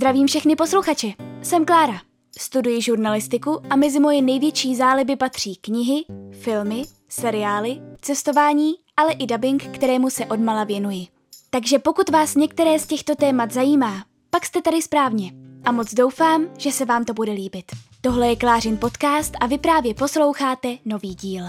[0.00, 1.08] Zdravím všechny posluchače.
[1.42, 2.00] Jsem Klára.
[2.38, 9.62] Studuji žurnalistiku a mezi moje největší záliby patří knihy, filmy, seriály, cestování, ale i dubbing,
[9.62, 11.06] kterému se odmala věnuji.
[11.50, 15.32] Takže pokud vás některé z těchto témat zajímá, pak jste tady správně.
[15.64, 17.64] A moc doufám, že se vám to bude líbit.
[18.00, 21.44] Tohle je Klářin podcast a vy právě posloucháte nový díl.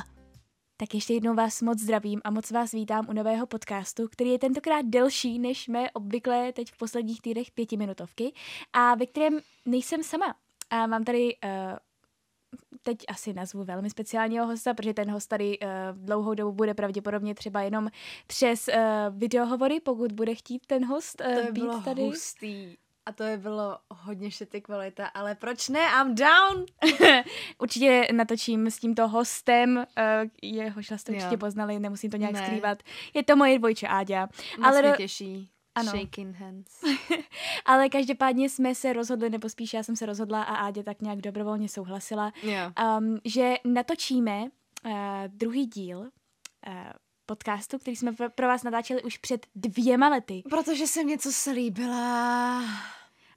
[0.82, 4.40] Tak ještě jednou vás moc zdravím a moc vás vítám u nového podcastu, který je
[4.40, 8.34] tentokrát delší než mé obvyklé teď v posledních týdnech pětiminutovky
[8.74, 10.36] a ve kterém nejsem sama.
[10.70, 11.50] A mám tady uh,
[12.82, 17.36] teď asi nazvu velmi speciálního hosta, protože ten host tady uh, dlouhou dobu bude pravděpodobně
[17.36, 17.90] třeba jenom
[18.28, 18.74] přes uh,
[19.18, 22.02] videohovory, pokud bude chtít ten host uh, to být tady.
[22.02, 22.78] hustý.
[23.06, 25.80] A to je bylo hodně šety kvalita, ale proč ne?
[26.02, 26.66] I'm down!
[27.58, 29.84] určitě natočím s tímto hostem, uh,
[30.42, 31.18] jehož jste Jo.
[31.18, 32.46] určitě poznali, nemusím to nějak Ne.
[32.46, 32.84] skrývat.
[33.14, 34.30] Je to moje dvojče Áďa.
[34.58, 35.50] Moc Ale mě těší.
[35.76, 35.92] Ano.
[35.92, 36.82] Shaking hands.
[37.66, 41.22] Ale každopádně jsme se rozhodli, nebo spíš já jsem se rozhodla a Áďa tak nějak
[41.22, 42.72] dobrovolně souhlasila, jo.
[43.00, 44.42] um, že natočíme
[44.86, 44.92] uh,
[45.28, 46.10] druhý díl uh,
[47.32, 50.44] podcastu, který jsme pro- vás natáčeli už před dvěma lety.
[50.50, 52.64] Protože jsem něco slíbila.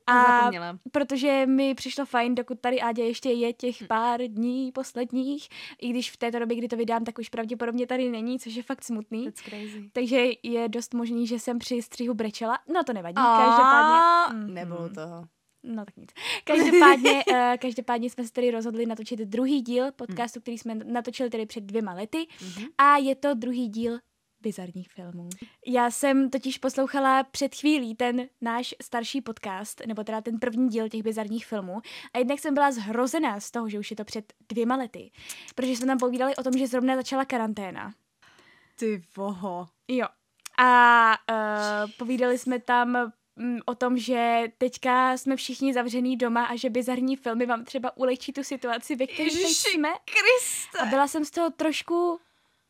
[0.06, 0.78] A zapomněla.
[0.92, 5.48] protože mi přišlo fajn, dokud tady Áďa ještě je těch pár dní posledních,
[5.80, 8.62] i když v této době, kdy to vydám, tak už pravděpodobně tady není, což je
[8.62, 9.24] fakt smutný.
[9.24, 9.90] That's crazy.
[9.92, 12.58] Takže je dost možný, že jsem při střihu brečela.
[12.74, 14.52] No to nevadí, každopádně...
[14.52, 15.24] Nebylo toho.
[15.64, 16.10] No tak nic.
[16.44, 21.46] Každopádně, uh, každopádně jsme se tedy rozhodli natočit druhý díl podcastu, který jsme natočili tedy
[21.46, 22.66] před dvěma lety Mhm.
[22.78, 23.98] a je to druhý díl
[24.40, 25.28] bizarních filmů.
[25.66, 30.88] Já jsem totiž poslouchala před chvílí ten náš starší podcast, nebo teda ten první díl
[30.88, 31.80] těch bizarních filmů
[32.14, 35.10] a jednak jsem byla zhrozená z toho, že už je to před dvěma lety,
[35.54, 37.94] protože jsme tam povídali o tom, že zrovna začala karanténa.
[38.78, 39.66] Ty voho.
[39.88, 40.06] Jo.
[40.58, 43.12] A uh, povídali jsme tam
[43.64, 48.32] o tom, že teďka jsme všichni zavřený doma a že bizarní filmy vám třeba ulehčí
[48.32, 49.88] tu situaci, ve které jsme.
[50.04, 50.78] Kriste.
[50.78, 52.20] A byla jsem z toho trošku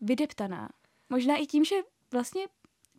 [0.00, 0.68] vydeptaná.
[1.10, 1.76] Možná i tím, že
[2.12, 2.46] vlastně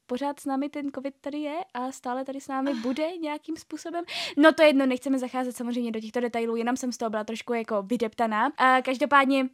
[0.06, 4.06] pořád s námi ten covid tady je a stále tady s námi bude nějakým způsobem.
[4.38, 7.24] No to je jedno, nechceme zacházet samozřejmě do těchto detailů, jenom jsem z toho byla
[7.24, 8.52] trošku jako vydeptaná.
[8.58, 9.50] A každopádně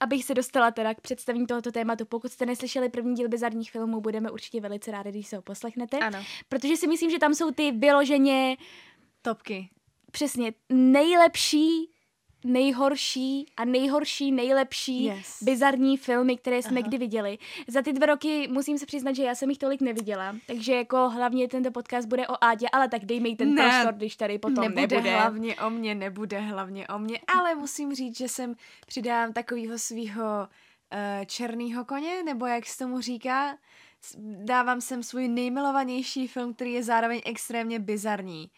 [0.00, 4.00] Abych se dostala teda k představení tohoto tématu, pokud jste neslyšeli první díl bizarních filmů,
[4.00, 6.18] budeme určitě velice rádi, když se ho poslechnete, Ano.
[6.48, 8.56] protože si myslím, že tam jsou ty vyloženě
[9.22, 9.68] Topky.
[10.12, 11.90] přesně nejlepší,
[12.44, 15.42] nejhorší a nejhorší, nejlepší Yes.
[15.42, 16.88] bizarní filmy, které jsme Aha.
[16.88, 17.38] kdy viděli.
[17.68, 21.08] Za ty dva roky musím se přiznat, že já jsem jich tolik neviděla, takže jako
[21.10, 24.38] hlavně tento podcast bude o Ádě, ale tak dej mi ten Ne, prostor, když tady
[24.38, 25.16] potom nebude, nebude.
[25.16, 28.54] hlavně o mě, nebude hlavně o mě, ale musím říct, že jsem
[28.86, 33.56] přidám takového svého uh, černýho koně, nebo jak se tomu říká,
[34.44, 38.50] dávám sem svůj nejmilovanější film, který je zároveň extrémně bizarní.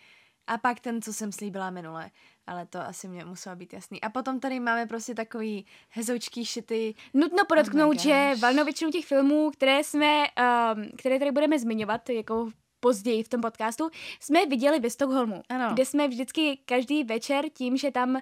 [0.46, 2.10] A pak ten, co jsem slíbila minule.
[2.46, 4.00] Ale to asi mě muselo být jasný.
[4.00, 6.94] A potom tady máme prostě takový hezoučký šity.
[7.14, 10.24] Nutno podotknout, Oh že valnou většinu těch filmů, které jsme,
[10.74, 12.50] um, které tady budeme zmiňovat, jako
[12.80, 13.90] později v tom podcastu,
[14.20, 15.70] jsme viděli ve Stockholmu, Ano.
[15.74, 18.20] kde jsme vždycky každý večer tím, že tam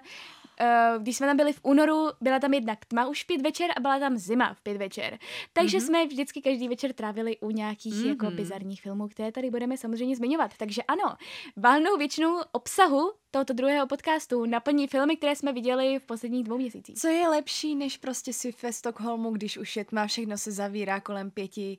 [0.99, 3.79] když jsme tam byli v únoru, byla tam jednak tma už v pět večer a
[3.79, 5.19] byla tam zima v pět večer.
[5.53, 5.85] Takže Mhm.
[5.85, 8.09] jsme vždycky každý večer trávili u nějakých mm-hmm.
[8.09, 10.51] jako bizarních filmů, které tady budeme samozřejmě zmiňovat.
[10.57, 11.15] Takže ano,
[11.57, 16.95] valnou většinu obsahu tohoto druhého podcastu naplní filmy, které jsme viděli v posledních dvou měsících.
[16.95, 20.99] Co je lepší, než prostě si ve Stockholmu, když už je tma, všechno se zavírá
[20.99, 21.77] kolem pěti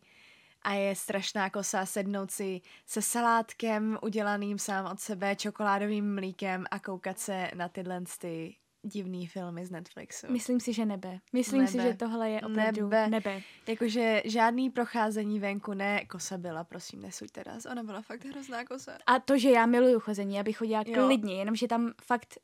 [0.62, 6.78] a je strašná kosa sednout si se salátkem udělaným sám od sebe, čokoládovým mlíkem a
[6.78, 10.26] koukat se na tyhle ty divný filmy z Netflixu.
[10.30, 11.18] Myslím si, že nebe.
[11.32, 11.90] Myslím si, Nebe.
[11.90, 13.08] že tohle je opravdu Nebe.
[13.08, 13.42] nebe.
[13.68, 18.98] Jakože žádný procházení venku, ne, kosa byla, prosím, nesuď teraz, ona byla fakt hrozná kosa.
[19.06, 21.06] A to, že já miluju chození, abych chodila Jo.
[21.06, 22.38] klidně, jenomže tam fakt,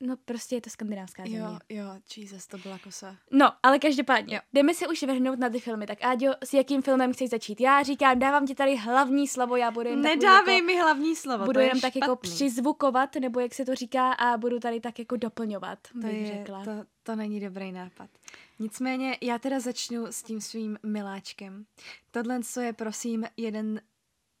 [0.00, 1.38] no prostě je to skandinávská země.
[1.38, 1.84] Jo, jo,
[2.16, 3.16] Jesus, to byla kosa.
[3.30, 4.40] No, ale každopádně, Jo.
[4.52, 5.86] jdeme se už vrhnout na ty filmy.
[5.86, 7.60] Tak Áďo, s jakým filmem chceš začít?
[7.60, 11.44] Já říkám, dávám ti tady hlavní slovo, já budu jen Nedávej jako, mi hlavní slovo,
[11.44, 14.80] budu to je jenom tak jako přizvukovat, nebo jak se to říká, a budu tady
[14.80, 16.64] tak jako doplňovat, To, bych je, řekla.
[16.64, 16.70] to,
[17.02, 18.10] to není dobrý nápad.
[18.58, 21.66] Nicméně já teda začnu s tím svým miláčkem.
[22.10, 23.80] Tohle je prosím jeden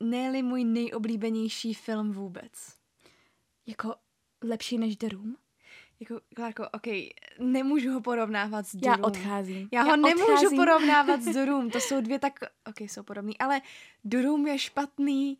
[0.00, 2.52] ne můj nejoblíbenější film vůbec.
[3.66, 3.94] Jako
[4.44, 5.36] lepší než The Room?
[6.00, 6.86] Jako, Klárko, ok,
[7.38, 9.68] nemůžu ho porovnávat s The Já odcházím.
[9.72, 10.58] Já ho nemůžu odcházím.
[10.58, 12.32] porovnávat s Room, to jsou dvě tak,
[12.68, 13.60] ok, jsou podobný, ale
[14.22, 15.38] Room je špatný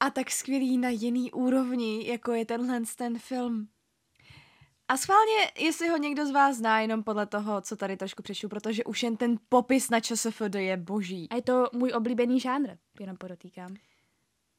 [0.00, 3.68] a tak skvělý na jiný úrovni, jako je tenhle ten film.
[4.88, 8.48] A schválně, jestli ho někdo z vás zná, jenom podle toho, co tady trošku přečtu,
[8.48, 11.28] protože už jen ten popis na ČSFD je boží.
[11.30, 12.68] A je to můj oblíbený žánr,
[13.00, 13.74] jenom podotýkám.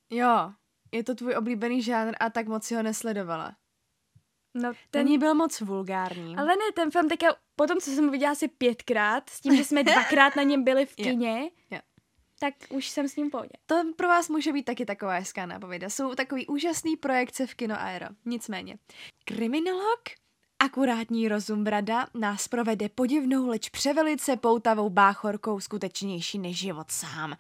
[0.10, 0.52] Jo,
[0.92, 3.56] je to tvůj oblíbený žánr a tak moc si ho nesledovala.
[4.54, 6.36] No, Ten ní byl moc vulgární.
[6.38, 9.64] Ale ne, ten film teďka, potom, co jsem ho viděla asi pětkrát, s tím, že
[9.64, 11.80] jsme dvakrát na něm byli v kině, jo.
[12.40, 13.50] tak už jsem s ním v pohodě.
[13.66, 15.90] To pro vás může být taky taková hezká nápověda.
[15.90, 18.08] Jsou takový úžasný projekce v Kino Aero.
[18.26, 18.78] Nicméně.
[19.26, 20.02] Kriminolog?
[20.64, 27.36] Akurátní rozum brada nás provede podivnou, leč převelice poutavou báchorkou skutečnější než život sám.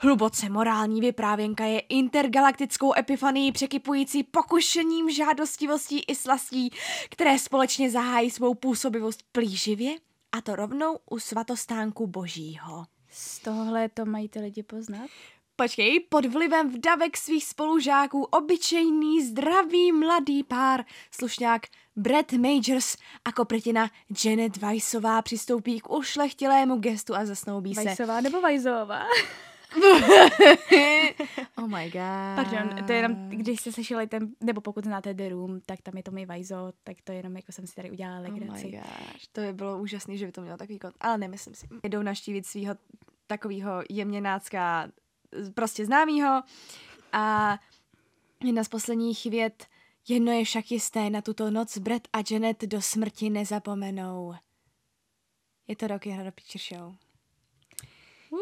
[0.00, 6.70] Hluboce morální vyprávěnka je intergalaktickou epifanii překypující pokušením, žádostivostí i slastí,
[7.10, 9.96] které společně zahájí svou působivost plíživě,
[10.32, 12.86] a to rovnou u svatostánku božího.
[13.10, 15.10] Z tohohle to mají ty lidi poznat.
[15.62, 21.62] Počkej, pod vlivem vdavek svých spolužáků obyčejný, zdravý, mladý pár, slušňák
[21.96, 23.90] Brett Majors a kopretina
[24.24, 27.84] Janet Weissová přistoupí k ušlechtilému gestu a zasnoubí se.
[27.84, 29.02] Vajsová nebo Vajzová?
[31.58, 32.36] oh my god.
[32.36, 35.96] Pardon, to je jenom, když jste slyšeli ten, nebo pokud znáte The Room, tak tam
[35.96, 38.70] je to mi Vajzo, tak to jenom jako jsem si tady udělala Oh my legraci.
[38.70, 41.68] gosh, to by bylo úžasné, že by to mělo takový kont, ale nemyslím si.
[41.84, 42.74] Jdou naštívit svého
[43.26, 44.88] takového jemněnácka,
[45.54, 46.42] prostě známýho
[47.12, 47.58] a
[48.44, 49.66] jedna z posledních vět,
[50.08, 54.34] jedno je však jisté, na tuto noc Brett a Janet do smrti nezapomenou.
[55.68, 56.94] Je to Rocky Horror Picture Show.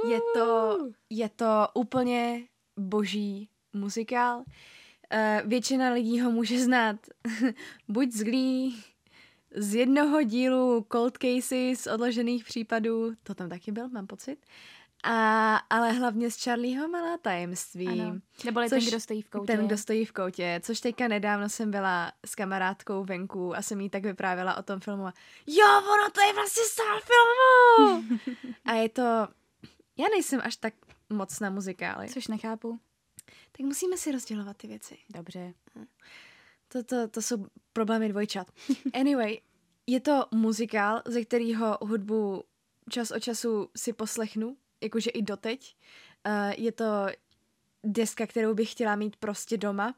[0.09, 0.79] Je to,
[1.11, 2.47] je to úplně
[2.77, 4.39] boží muzikál.
[4.39, 6.97] Uh, většina lidí ho může znát
[7.89, 8.73] buď z Glee,
[9.57, 14.47] z jednoho dílu Cold Cases, odložených případů, to tam taky byl, mám pocit,
[15.07, 17.89] a, ale hlavně z Charlieho malá tajemství.
[17.89, 18.21] Ano.
[18.45, 19.47] Neboli ten, kdo stojí v koutě.
[19.57, 23.81] Ten, kdo stojí v koutě, což teďka nedávno jsem byla s kamarádkou venku a jsem
[23.81, 25.13] jí tak vyprávěla o tom filmu a
[25.47, 28.05] jo, ono to je vlastně star filmu!
[28.65, 29.03] a je to,
[29.99, 30.75] já nejsem až tak
[31.11, 32.81] moc na muzikály, Což nechápu.
[33.53, 34.99] tak musíme si rozdělovat ty věci.
[35.15, 35.55] Dobře.
[36.69, 38.47] To, to, to jsou problémy dvojčat.
[39.01, 39.39] Anyway,
[39.87, 42.45] je to muzikál, ze kterého hudbu
[42.91, 44.57] čas od času si poslechnu,
[44.87, 45.77] jakože i doteď.
[46.27, 46.85] Uh, je to
[47.85, 49.95] deska, kterou bych chtěla mít prostě doma.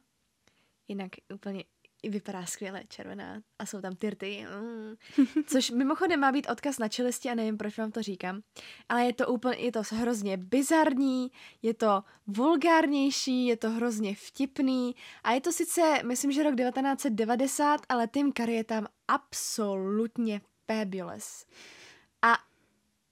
[0.89, 1.65] Jinak úplně
[2.03, 3.43] vypadá skvěle, červená.
[3.59, 4.47] A jsou tam tyrty.
[4.61, 4.95] Mm.
[5.47, 8.43] Což mimochodem má být odkaz na čelisti a nevím, proč vám to říkám.
[8.89, 11.31] Ale je to úplně, je to hrozně bizarní,
[11.63, 14.95] je to vulgárnější, je to hrozně vtipný
[15.25, 21.47] a je to sice, myslím, že rok 1990, ale Tim Curry je tam absolutně fabulous.
[22.23, 22.39] A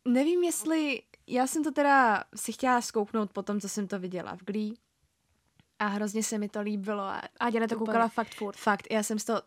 [0.05, 4.37] nevím, jestli, já jsem to teda si chtěla zkouknout po tom, co jsem to viděla
[4.37, 4.75] v Glee
[5.79, 7.03] a hrozně se mi to líbilo.
[7.03, 7.87] A A děle to Úplně.
[7.87, 8.57] koukala fakt furt.
[8.57, 9.43] Fakt, já jsem toho,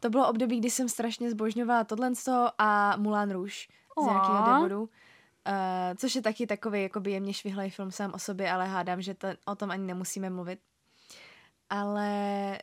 [0.00, 2.12] to bylo období, kdy jsem strašně zbožňovala tohle
[2.58, 3.54] a Mulan Rouge
[4.02, 4.80] z nějakého důvodu.
[4.82, 4.88] Uh,
[5.96, 9.28] což je taky takový jakoby jemně švihlej film sám o sobě, ale hádám, že to,
[9.46, 10.60] o tom ani nemusíme mluvit.
[11.70, 12.58] Ale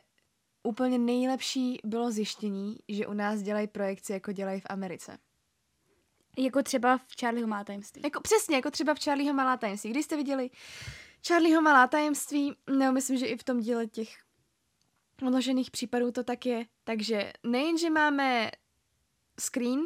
[0.62, 5.18] úplně nejlepší bylo zjištění, že u nás dělají projekci, jako dělají v Americe.
[6.38, 8.02] Jako třeba v Charlieho má tajemství.
[8.04, 9.90] Jako přesně, jako třeba v Charlieho malá tajemství.
[9.90, 10.50] Když jste viděli
[11.28, 14.08] Charlieho malá tajemství, no myslím, že i v tom díle těch
[15.26, 16.66] odložených případů to tak je.
[16.84, 18.50] Takže nejenže máme
[19.40, 19.80] screen,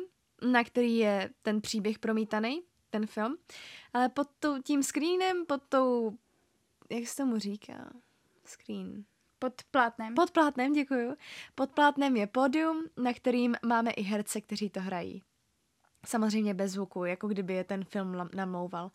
[0.50, 3.37] na který je ten příběh promítaný, ten film,
[3.93, 6.19] ale pod tou, tím screenem, pod tou,
[6.91, 7.93] jak se tomu říká?
[8.44, 9.05] Screen.
[9.39, 10.15] Pod plátnem.
[10.15, 11.17] Pod plátnem, děkuju.
[11.55, 15.22] Pod plátnem je pódium, na kterým máme i herce, kteří to hrají.
[16.06, 18.91] Samozřejmě bez zvuku, jako kdyby je ten film namlouval.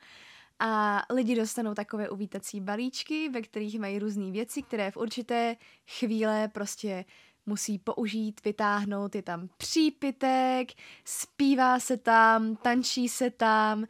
[0.59, 5.55] A lidi dostanou takové uvítací balíčky, ve kterých mají různé věci, které v určité
[5.87, 7.05] chvíle prostě
[7.45, 9.15] musí použít, vytáhnout.
[9.15, 10.69] Je tam přípitek,
[11.05, 13.79] zpívá se tam, tančí se tam.
[13.79, 13.85] Uh,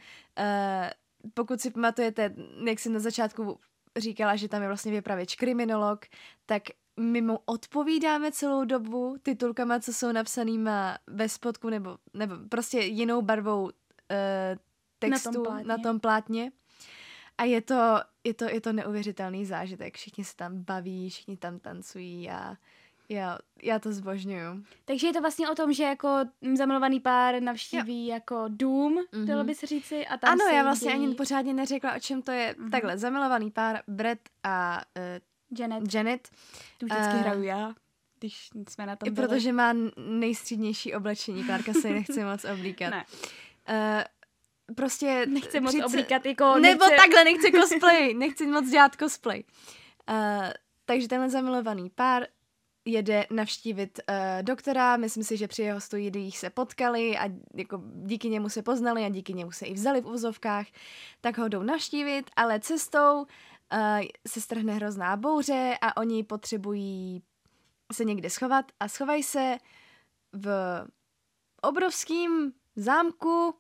[1.34, 2.36] pokud si pamatujete,
[2.68, 3.60] jak jsem na začátku
[3.98, 6.06] říkala, že tam je vlastně vypravěč kriminolog,
[6.46, 6.64] tak
[7.00, 13.22] my mu odpovídáme celou dobu titulkama, co jsou napsanýma ve spodku nebo, nebo prostě jinou
[13.22, 13.70] barvou uh,
[15.00, 15.68] textu Na tom plátně.
[15.68, 16.52] na tom plátně.
[17.38, 17.84] A je to,
[18.24, 19.96] je to, je to neuvěřitelný zážitek.
[19.98, 22.56] Všichni se tam baví, všichni tam tancují a
[23.10, 24.64] já, já to zbožňuju.
[24.86, 26.18] Takže je to vlastně o tom, že jako
[26.58, 28.14] zamilovaný pár navštíví jo.
[28.14, 29.04] jako dům, Mhm.
[29.24, 29.26] mm-hmm.
[29.28, 32.22] dalo by se říci, a tam ano, já vlastně dějí ani pořádně neřekla, o čem
[32.22, 32.56] to je.
[32.58, 32.72] Mhm.
[32.72, 35.04] Takhle, zamilovaný pár, Brett a uh,
[35.60, 36.30] Janet, Janet.
[36.78, 37.74] tu vždycky eh, hraju já,
[38.20, 39.28] když jsme na tom I byli.
[39.28, 41.44] protože má nejstřídnější oblečení.
[41.44, 42.90] Klárka se nechce moc oblíkat.
[42.90, 43.06] Ne,
[43.70, 45.26] Uh, prostě...
[45.26, 46.96] nechci moc při- oblíkat, jako Nebo nechci...
[46.98, 48.14] takhle, nechci cosplay.
[48.14, 49.44] Nechci moc dělat cosplay.
[50.10, 50.16] Uh,
[50.86, 52.28] takže tenhle zamilovaný pár
[52.86, 58.30] jede navštívit uh, doktora, myslím si, že při jeho studiích se potkali a jako díky
[58.30, 60.68] němu se poznali a díky němu se i vzali v uvozovkách,
[61.22, 63.26] tak ho jdou navštívit, ale cestou
[63.74, 67.24] uh, se strhne hrozná bouře a oni potřebují
[67.94, 69.58] se někde schovat a schovají se
[70.34, 70.48] v
[71.62, 73.56] obrovským zámku,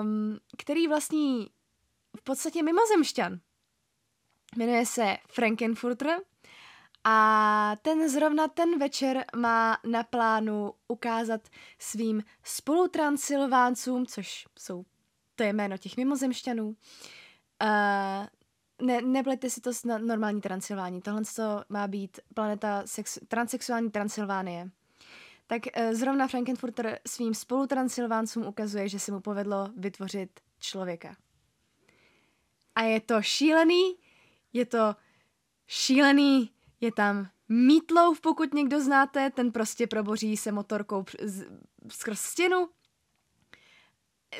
[0.00, 1.50] um, který vlastní
[2.16, 3.40] v podstatě mimozemšťan.
[4.56, 6.20] Jmenuje se Frankenfurter
[7.04, 11.48] a ten zrovna ten večer má na plánu ukázat
[11.78, 14.84] svým spolutransilváncům, což jsou
[15.34, 16.76] to je jméno těch mimozemšťanů, uh,
[18.82, 21.02] ne, neplete si to s normální Transylvání.
[21.02, 24.70] Tohle to má být planeta sex, transsexuální Transylvánie.
[25.46, 31.16] Tak uh, zrovna Frankenfurter svým spolutransylváncům ukazuje, že se mu povedlo vytvořit člověka.
[32.74, 33.96] A je to šílený,
[34.52, 34.96] je to
[35.66, 41.04] šílený, je tam Meatloaf, pokud někdo znáte, ten prostě proboří se motorkou
[41.88, 42.68] skrz stěnu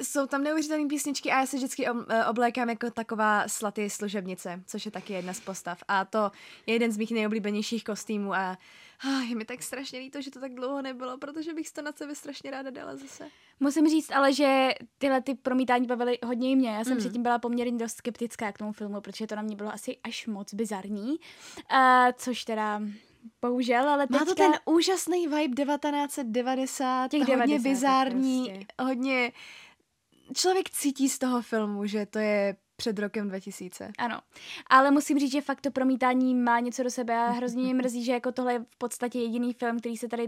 [0.03, 4.85] jsou tam neuvěřitelné písničky a já se vždycky eh, oblékám jako taková slatý služebnice, což
[4.85, 5.79] je taky jedna z postav.
[5.89, 6.31] A to
[6.67, 8.59] je jeden z mých nejoblíbenějších kostýmů a
[9.05, 11.93] ah, je mi tak strašně líto, že to tak dlouho nebylo, protože bych to na
[11.93, 13.29] sebe strašně ráda dala zase.
[13.61, 16.71] Musím říct ale, že tyhle ty promítání bavily hodně i mě.
[16.71, 16.99] Já jsem mm.
[16.99, 20.27] předtím byla poměrně dost skeptická k tomu filmu, protože to na mě bylo asi až
[20.27, 21.17] moc bizarní, uh,
[22.17, 22.83] což teda
[23.41, 24.25] bohužel, ale teďka...
[24.25, 28.67] Má to ten úžasný vibe 1990, Těch hodně 90 bizární, prostě.
[28.85, 29.33] hodně
[30.35, 33.93] člověk cítí z toho filmu, že to je před rokem 2000.
[33.99, 34.21] Ano,
[34.71, 38.05] ale musím říct, že fakt to promítání má něco do sebe a hrozně mě mrzí,
[38.05, 40.27] že jako tohle je v podstatě jediný film, který se tady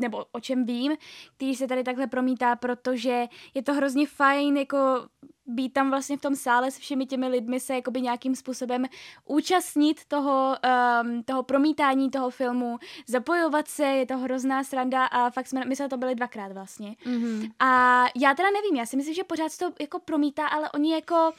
[0.00, 0.96] nebo o čem vím,
[1.36, 5.08] který se tady takhle promítá, protože je to hrozně fajn, jako
[5.50, 8.84] být tam vlastně v tom sále s všemi těmi lidmi, se jakoby nějakým způsobem
[9.24, 10.56] účastnit toho,
[11.02, 15.76] um, toho promítání toho filmu, zapojovat se, je to hrozná sranda a fakt jsme, my
[15.76, 16.96] jsme to byli dvakrát vlastně.
[17.06, 17.50] Mm-hmm.
[17.58, 21.32] A já teda nevím, já si myslím, že pořád to jako promítá, ale oni jako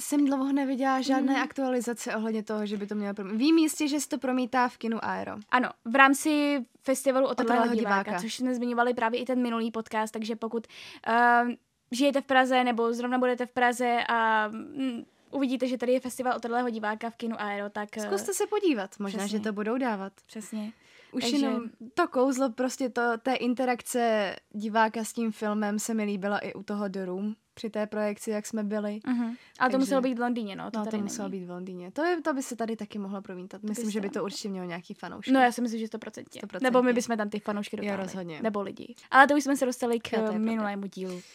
[0.00, 1.42] jsem dlouho neviděla žádné mm.
[1.42, 3.38] aktualizace ohledně toho, že by to mělo promítat.
[3.38, 5.32] Vím jistě, že se to promítá v kinu Aero.
[5.48, 10.12] Ano, v rámci festivalu Otrlého diváka, diváka, což jsme zmiňovali právě i ten minulý podcast,
[10.12, 10.66] takže pokud
[11.08, 11.52] uh,
[11.90, 16.36] žijete v Praze nebo zrovna budete v Praze a mm, uvidíte, že tady je festival
[16.36, 17.88] Otrlého diváka v kinu Aero, tak...
[18.00, 19.38] Zkuste se podívat, možná, Přesně.
[19.38, 20.12] že to budou dávat.
[20.26, 20.72] Přesně.
[21.12, 21.36] Už Takže...
[21.36, 21.62] jenom
[21.94, 26.62] to kouzlo prostě to, té interakce diváka s tím filmem se mi líbilo i u
[26.62, 29.00] toho The Room, při té projekci, jak jsme byli.
[29.06, 29.36] Uh-huh.
[29.58, 30.70] Ale to muselo být v Londýně, no.
[30.70, 31.90] To, no, to muselo být v Londýně.
[31.90, 33.62] To, je, to by se tady taky mohlo promítat.
[33.62, 35.32] Myslím, by že by to určitě mělo nějaký fanoušky.
[35.32, 36.24] No já si myslím, že 100%.
[36.24, 36.62] 100%.
[36.62, 37.98] Nebo my bychom tam ty fanoušky dotáhli.
[37.98, 38.40] Jo, rozhodně.
[38.42, 38.94] Nebo lidi.
[39.10, 41.20] Ale to už jsme se dostali k jo, minulému dílu.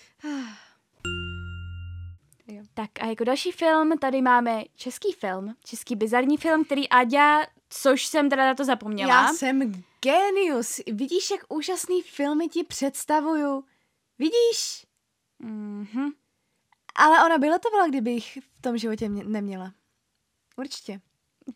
[2.47, 2.61] Jo.
[2.73, 7.45] Tak a jako další film tady máme český film, český bizarní film, který Aďa,
[7.81, 9.13] což jsem teda na to zapomněla.
[9.13, 10.81] Já jsem genius.
[10.87, 13.63] Vidíš, jak úžasný filmy ti představuju?
[14.19, 14.85] Vidíš?
[15.39, 16.09] Mhm.
[16.95, 19.73] Ale ona by letovala, kdybych v tom životě mě, neměla.
[20.55, 21.01] Určitě.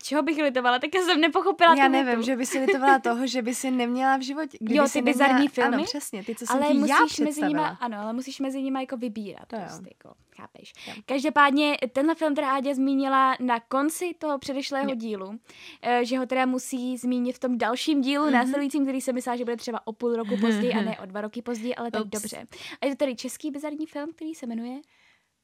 [0.02, 0.78] Čeho bych litovala?
[0.78, 2.22] Tak já jsem nepochopila Já nevím, tu.
[2.22, 4.58] že by si litovala toho, že by si neměla v životě.
[4.60, 5.76] Jo, ty bizarní filmy?
[5.76, 8.80] Ano, přesně, ty, co jsem ale musíš já mezi nima, Ano, ale musíš mezi nimi
[8.80, 9.46] jako vybírat.
[9.46, 10.72] To prostě, jako, chápeš.
[10.86, 10.94] Jo.
[11.06, 14.96] Každopádně tenhle film teda Ádě zmínila na konci toho předešlého jo.
[14.96, 15.38] dílu,
[15.82, 18.32] eh, že ho teda musí zmínit v tom dalším dílu, mm-hmm.
[18.32, 21.20] následujícím, který se myslá, že bude třeba o půl roku později a ne o dva
[21.20, 22.10] roky později, ale tak Ups.
[22.10, 22.46] dobře.
[22.80, 24.80] A je to tady český bizarní film, který se jmenuje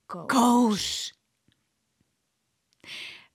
[0.06, 0.26] Kouř.
[0.28, 1.12] Kouř.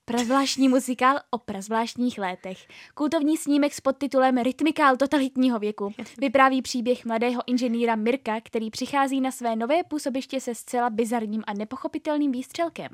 [0.10, 2.68] Prazvláštní muzikál o prazvláštních létech.
[2.94, 9.32] Kultovní snímek s podtitulem Rytmikál totalitního věku vypráví příběh mladého inženýra Mirka, který přichází na
[9.32, 12.89] své nové působiště se zcela bizarním a nepochopitelným výstřelkem.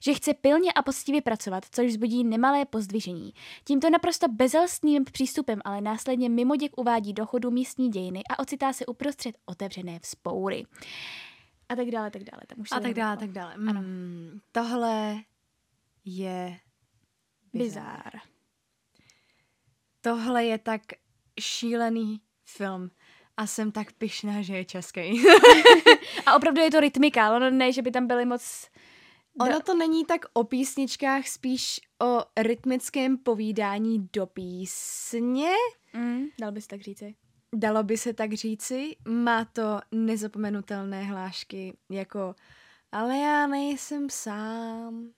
[0.00, 3.32] Že chce pilně a poctivě pracovat, což vzbudí nemalé pozdvižení.
[3.64, 8.86] Tímto naprosto bezelstným přístupem ale následně mimoděk uvádí do chodu místní dějiny a ocitá se
[8.86, 10.66] uprostřed otevřené vzpoury.
[11.68, 12.42] A tak dále, tak dále.
[12.46, 13.54] Tam už a tak dále, tak dále.
[13.56, 15.16] Mm, tohle
[16.04, 16.58] je
[17.52, 18.12] bizár.
[20.00, 20.82] Tohle je tak
[21.40, 22.90] šílený film
[23.36, 25.00] a jsem tak pyšná, že je český.
[26.26, 28.70] a opravdu je to rytmika, ono ne, že by tam byly moc...
[29.40, 35.50] Ono to není tak o písničkách, spíš o rytmickém povídání do písně.
[35.92, 37.14] Mm, dal bys tak říci.
[37.54, 38.96] Dalo by se tak říci.
[39.08, 42.34] Má to nezapomenutelné hlášky, jako
[42.92, 45.10] ale já nejsem sám.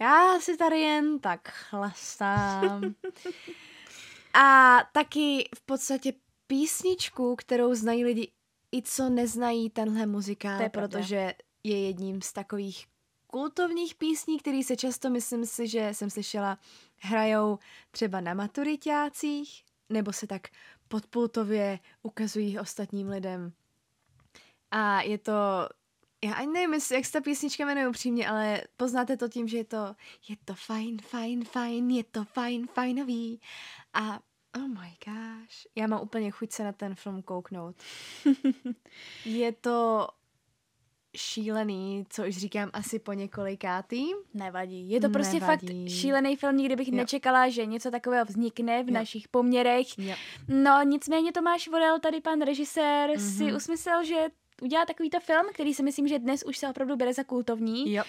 [0.00, 2.94] Já si tady jen tak chlastám.
[4.34, 6.12] A taky v podstatě
[6.46, 8.32] písničku, kterou znají lidi
[8.74, 12.86] i co neznají tenhle muzikál, je protože je jedním z takových
[13.26, 16.58] kultovních písní, který se často, myslím si, že jsem slyšela,
[16.96, 17.58] hrajou
[17.90, 20.48] třeba na maturitácích, nebo se tak
[20.88, 23.52] podpultově ukazují ostatním lidem.
[24.70, 25.32] A je to
[26.24, 29.56] já ani nevím, jestli, jak se ta písnička jmenuje upřímně, ale poznáte to tím, že
[29.56, 29.94] je to,
[30.28, 33.40] je to fajn, fajn, fajn, je to fajn, fajnový.
[33.94, 34.20] A
[34.56, 37.76] oh my gosh, já mám úplně chuť se na ten film kouknout.
[39.24, 40.08] je to
[41.16, 44.04] šílený, co už říkám asi po několikátý.
[44.34, 44.90] Nevadí.
[44.90, 45.66] Je to prostě Nevadí.
[45.66, 46.94] fakt šílený film, nikdy bych Jo.
[46.96, 48.94] nečekala, že něco takového vznikne v Jo.
[48.94, 49.98] našich poměrech.
[49.98, 50.14] Jo.
[50.48, 53.36] No, nicméně Tomáš Vorel, tady pan režisér, mm-hmm.
[53.36, 53.56] si Mhm.
[53.56, 54.26] usmyslel, že
[54.62, 57.92] udělá takovýto film, který si myslím, že dnes už se opravdu bere za kultovní.
[57.92, 58.04] Jo.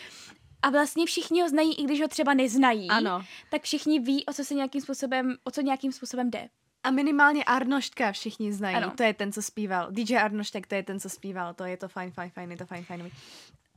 [0.61, 2.89] A vlastně všichni ho znají, i když ho třeba neznají.
[2.89, 3.23] Ano.
[3.51, 6.49] Tak všichni ví, o co se nějakým způsobem, o co nějakým způsobem jde.
[6.83, 8.75] A minimálně Arnoštka všichni znají.
[8.75, 8.93] Ano.
[8.97, 9.87] To je ten, co zpíval.
[9.91, 11.53] DJ Arnoštek, to je ten, co zpíval.
[11.53, 13.11] To je to fajn, fajn, fajn, je to fajn, fajn.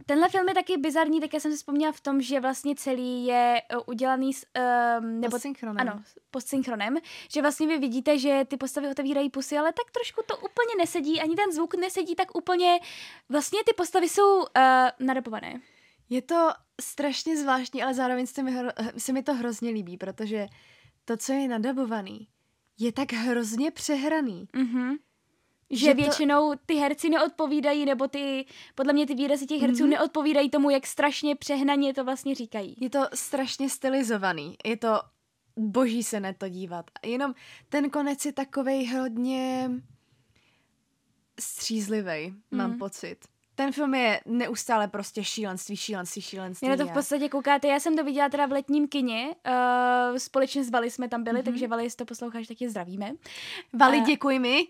[0.06, 3.24] Tenhle film je taky bizarní, tak já jsem si vzpomněla v tom, že vlastně celý
[3.26, 4.46] je uh, udělaný s,
[5.00, 5.88] um, nebo synchronem.
[5.88, 6.96] ano, postsynchronem,
[7.32, 11.20] že vlastně vy vidíte, že ty postavy otevírají pusy, ale tak trošku to úplně nesedí,
[11.20, 12.80] ani ten zvuk nesedí tak úplně,
[13.28, 14.44] vlastně ty postavy jsou uh,
[15.06, 15.60] nadopované.
[16.10, 16.48] Je to
[16.80, 20.46] strašně zvláštní, ale zároveň se mi, hro- se mi to hrozně líbí, protože
[21.04, 22.28] to, co je nadabovaný,
[22.78, 24.48] je tak hrozně přehraný.
[24.56, 24.96] Mhm.
[25.72, 29.82] Že, Že to- většinou ty herci neodpovídají, nebo ty, podle mě ty výrazy těch herců
[29.82, 29.90] Mhm.
[29.90, 32.76] neodpovídají tomu, jak strašně přehnaně to vlastně říkají.
[32.80, 34.56] Je to strašně stylizovaný.
[34.64, 35.00] Je to
[35.56, 36.90] boží se na to dívat.
[37.04, 37.34] Jenom
[37.68, 39.70] ten konec je takovej hodně
[41.40, 42.78] střízlivý, mám Mhm.
[42.78, 43.16] pocit.
[43.54, 46.68] Ten film je neustále prostě šílenství, šílenství, šílenství.
[46.68, 49.26] Vy na to v podstatě koukáte, já jsem to viděla teda v letním kině,
[50.10, 51.44] uh, společně s Vali jsme tam byli, Mhm.
[51.44, 53.12] takže Vali, jestli to posloucháš, tak je zdravíme.
[53.72, 54.66] Vali, a- děkuj mi.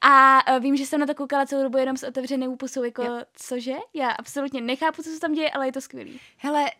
[0.00, 3.02] A uh, vím, že jsem na to koukala celou dobu jenom s otevřenou pusou, jako
[3.02, 3.20] Jo.
[3.32, 3.74] cože?
[3.94, 6.20] Já absolutně nechápu, co se tam děje, ale je to skvělý.
[6.36, 6.70] Hele,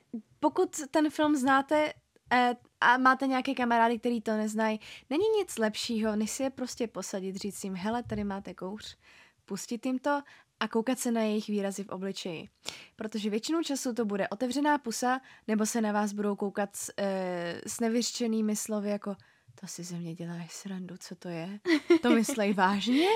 [0.41, 1.93] pokud ten film znáte
[2.33, 6.87] eh, a máte nějaké kamarády, který to neznají, není nic lepšího, než si je prostě
[6.89, 8.97] posadit, říct jim, hele, tady máte kouř,
[9.45, 10.21] pustit jim to
[10.63, 12.49] a koukat se na jejich výrazy v obličeji.
[12.97, 17.61] Protože většinou času to bude otevřená pusa, nebo se na vás budou koukat s, eh,
[17.67, 19.17] s nevyřčenými slovy jako
[19.61, 21.61] to si ze mě děláš srandu, co to je?
[22.03, 23.07] To myslej vážně?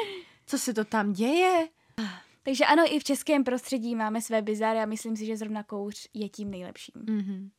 [0.46, 1.68] Co se to tam děje?
[2.42, 6.09] Takže ano, i v českém prostředí máme své bizáry a myslím si, že zrovna kouř
[6.14, 6.94] je tím nejlepším.
[7.11, 7.50] Mhm.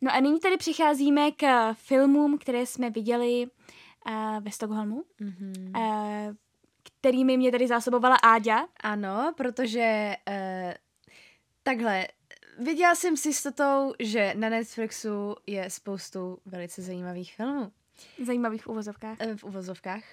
[0.00, 5.72] No a nyní tady přicházíme k filmům, které jsme viděli uh, ve Stockholmu, Mhm.
[5.76, 6.34] uh,
[7.00, 8.68] kterými mě tady zásobovala Áďa.
[8.80, 10.72] Ano, protože uh,
[11.62, 12.08] takhle,
[12.58, 17.72] viděla jsem s jistotou, že na Netflixu je spoustu velice zajímavých filmů
[18.22, 19.16] V zajímavých uvozovkách.
[19.20, 20.04] eh, v uvozovkách.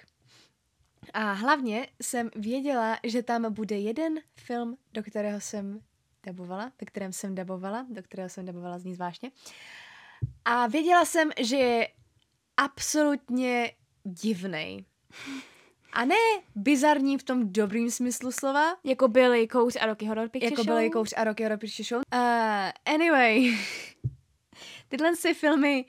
[1.12, 5.80] A hlavně jsem věděla, že tam bude jeden film, do kterého jsem
[6.26, 9.30] dabovala, ve kterém jsem dabovala, do kterého jsem dabovala zní zvláštně.
[10.44, 11.88] A věděla jsem, že je
[12.56, 13.72] absolutně
[14.04, 14.84] divnej.
[15.92, 16.14] A ne
[16.54, 20.66] bizarní v tom dobrým smyslu slova, Jako byly Kouř a Rocky Horror Picture jako Show.
[20.66, 22.02] byly Kouř a Rocky Horror Picture Show.
[22.14, 23.58] Uh, anyway,
[24.88, 25.84] tyhle si filmy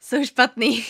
[0.00, 0.84] jsou špatný.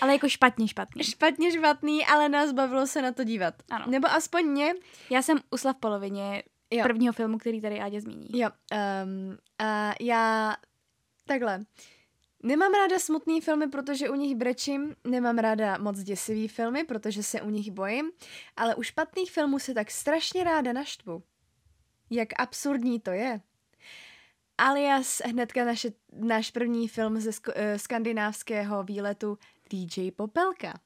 [0.00, 1.04] Ale jako špatně, špatně.
[1.04, 3.54] Špatně špatný, ale nás bavilo se na to dívat.
[3.70, 3.84] Ano.
[3.88, 4.72] Nebo aspoň mě.
[5.10, 6.82] Já jsem usla v polovině Jo.
[6.82, 8.26] prvního filmu, který tady Áďa zmíní.
[8.32, 8.48] Jo,
[9.04, 10.56] um, a já
[11.26, 11.60] takhle.
[12.42, 17.42] Nemám ráda smutný filmy, protože u nich brečím, nemám ráda moc děsivý filmy, protože se
[17.42, 18.10] u nich bojím,
[18.56, 21.22] ale u špatných filmů se tak strašně ráda naštvu.
[22.10, 23.40] Jak absurdní to je.
[24.58, 29.38] Alias hnedka naše, náš první film ze sko- eh, skandinávského výletu
[29.70, 30.80] DJ Popelka.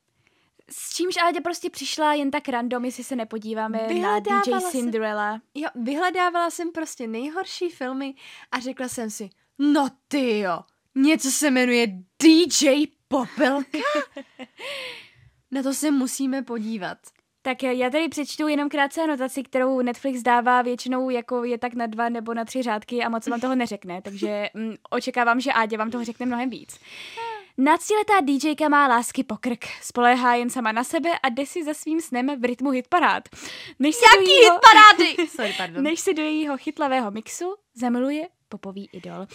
[0.71, 5.41] S čímž Áďa prostě přišla jen tak random, jestli se nepodíváme na DJ jsem- Cinderella.
[5.55, 8.15] Jo, vyhledávala jsem prostě nejhorší filmy
[8.53, 10.59] a řekla jsem si, no ty jo,
[10.97, 11.87] něco se jmenuje
[12.23, 13.79] DJ Popelka?
[15.51, 16.99] Na to se musíme podívat.
[17.43, 21.87] Tak já tady přečtu jenom krátce anotaci, kterou Netflix dává většinou jako je tak na
[21.87, 25.79] dva nebo na tři řádky a moc vám toho neřekne, takže mm, očekávám, že Ádě
[25.79, 26.81] vám toho řekne mnohem víc.
[27.59, 32.01] Náctiletá DJka má lásky pokrk, spoléhá jen sama na sebe a jde si za svým
[32.01, 33.29] snem v rytmu hitparád.
[33.79, 35.29] Než se do jejího, parády?
[35.29, 35.83] Sorry, pardon.
[35.83, 39.27] než se do jejího chytlavého mixu zamiluje popový idol.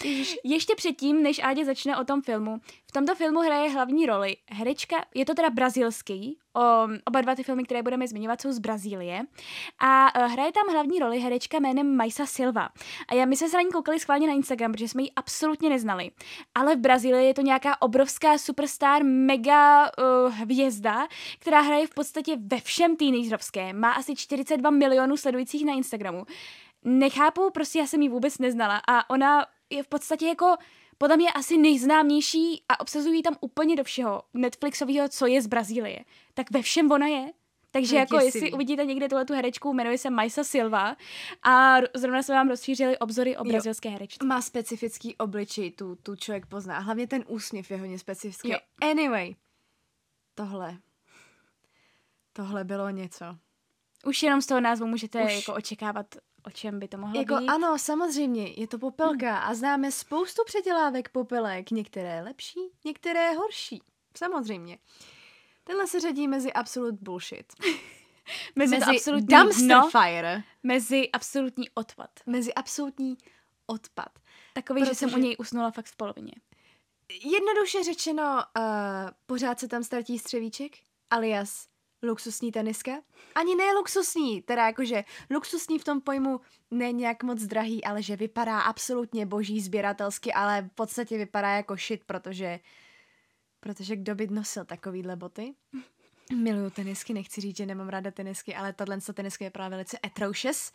[0.43, 2.57] Ještě předtím, než Ádě začne o tom filmu,
[2.88, 7.43] v tomto filmu hraje hlavní roli herečka, je to teda brazilský, o, oba dva ty
[7.43, 9.21] filmy, které budeme zmiňovat, jsou z Brazílie.
[9.79, 12.69] A uh, hraje tam hlavní roli herečka jménem Maisa Silva.
[13.07, 15.69] A já, my jsme se na ní koukali schválně na Instagram, protože jsme ji absolutně
[15.69, 16.12] neznali.
[16.55, 21.07] Ale v Brazílii je to nějaká obrovská superstar, mega uh, hvězda,
[21.39, 23.73] která hraje v podstatě ve všem teenagerovské.
[23.73, 26.25] Má asi 42 milionů sledujících na Instagramu.
[26.83, 30.55] Nechápu, prostě já jsem ji vůbec neznala a ona je v podstatě jako
[30.97, 35.99] podle mě asi nejznámější a obsazují tam úplně do všeho Netflixového, co je z Brazílie.
[36.33, 37.31] Tak ve všem ona je.
[37.71, 40.95] Takže jako jestli uvidíte někde tuhle tu herečku, jmenuje se Maisa Silva
[41.43, 44.25] a zrovna se vám rozšířily obzory o brazilské herečce.
[44.25, 46.79] Má specifický obličej, tu, tu člověk pozná.
[46.79, 48.49] Hlavně ten úsměv je hodně specifický.
[48.49, 48.57] Jo.
[48.81, 49.35] Anyway,
[50.35, 50.77] tohle.
[52.33, 53.25] Tohle bylo něco.
[54.05, 55.35] Už jenom z toho názvu můžete Už.
[55.35, 57.47] jako očekávat, o čem by to mohlo Jako být.
[57.49, 63.82] ano, samozřejmě, je to popelka a známe spoustu předělávek popelek, některé lepší, některé horší.
[64.17, 64.77] Samozřejmě.
[65.63, 67.54] Tenhle se řadí mezi absolut bullshit.
[68.56, 70.43] mezi, Mezi absolutní dumpster dno, fire.
[70.63, 72.10] mezi absolutní odpad.
[72.25, 73.17] Mezi absolutní
[73.67, 74.10] odpad.
[74.54, 76.32] Takový, že jsem u Protože- něj usnula fakt v polovině.
[77.23, 78.23] Jednoduše řečeno,
[78.58, 78.63] uh,
[79.25, 80.71] pořád se tam ztratí střevíček,
[81.10, 81.67] alias
[82.03, 82.91] luxusní teniska.
[83.35, 88.15] Ani ne luxusní, teda jakože luxusní v tom pojmu ne nějak moc drahý, ale že
[88.15, 92.59] vypadá absolutně boží sběratelsky, ale v podstatě vypadá jako shit, protože
[93.61, 95.55] protože kdo by nosil takovýhle boty?
[96.35, 100.71] Miluju tenisky, nechci říct, že nemám ráda tenisky, ale tahle tenisky je právě velice atrocious.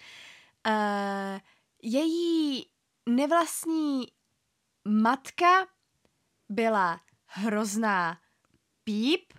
[0.66, 1.40] Uh,
[1.82, 2.66] její
[3.08, 4.06] nevlastní
[4.88, 5.66] matka
[6.48, 8.18] byla hrozná
[8.84, 9.32] píp,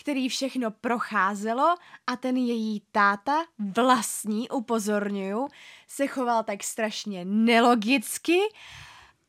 [0.00, 1.74] který všechno procházelo
[2.06, 5.48] a ten její táta, vlastní, upozorňuju,
[5.88, 8.38] se choval tak strašně nelogicky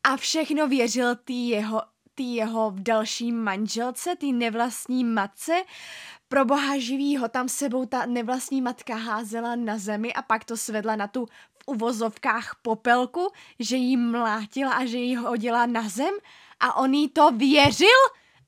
[0.04, 1.82] a všechno věřil tý jeho,
[2.14, 5.62] tý jeho další manželce, tý nevlastní matce.
[6.28, 10.96] Pro boha živýho tam sebou ta nevlastní matka házela na zemi a pak to svedla
[10.96, 16.14] na tu v uvozovkách popelku, že jí mlátila a že jí hodila na zem
[16.60, 17.98] a on jí to věřil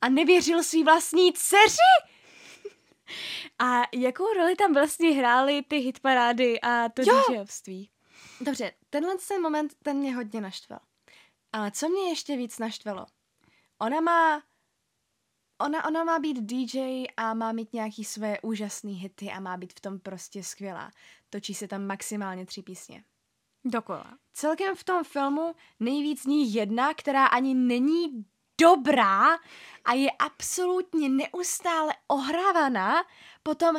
[0.00, 2.13] a nevěřil svý vlastní dceři.
[3.58, 7.22] A jakou roli tam vlastně hrály ty hitparády a to Jo.
[7.30, 7.90] DJovství?
[8.40, 10.80] Dobře, tenhle ten moment, ten mě hodně naštval.
[11.52, 13.06] Ale co mě ještě víc naštvalo?
[13.78, 14.42] Ona má...
[15.60, 19.72] Ona, ona má být DJ a má mít nějaký své úžasné hity a má být
[19.72, 20.90] v tom prostě skvělá.
[21.30, 23.04] Točí se tam maximálně tři písně.
[23.64, 24.18] Dokola.
[24.32, 28.24] Celkem v tom filmu nejvíc ní jedna, která ani není
[28.60, 29.38] dobrá
[29.84, 33.04] a je absolutně neustále ohrávaná.
[33.42, 33.76] Potom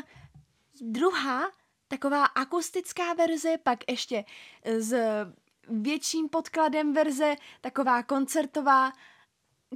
[0.81, 1.51] druhá,
[1.87, 4.25] taková akustická verze, pak ještě
[4.65, 4.93] s
[5.67, 8.91] větším podkladem verze, taková koncertová,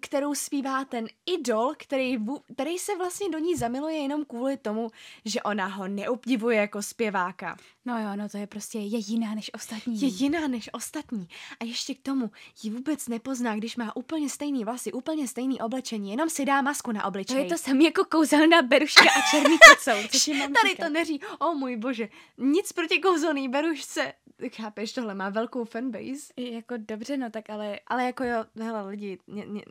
[0.01, 2.17] kterou zpívá ten idol, který,
[2.53, 4.91] který se vlastně do ní zamiluje jenom kvůli tomu,
[5.25, 7.57] že ona ho neobdivuje jako zpěváka.
[7.85, 10.01] No jo, no to je prostě je jiná než ostatní.
[10.01, 11.27] Je jiná než ostatní.
[11.59, 12.31] A ještě k tomu
[12.63, 16.91] ji vůbec nepozná, když má úplně stejný vlasy, úplně stejný oblečení, jenom si dá masku
[16.91, 17.43] na To obličej.
[17.43, 20.07] je to samé jako kouzelná beruška a černý kocou.
[20.07, 20.85] Tady říkat?
[20.85, 21.21] to neří.
[21.39, 22.09] O oh, můj bože.
[22.37, 24.13] Nic proti kouzelný berušce.
[24.55, 26.33] Chápeš, tohle má velkou fanbase.
[26.37, 27.79] Jako dobře, no tak ale...
[27.87, 29.63] Ale jako jo, hele lidi, mě, mě,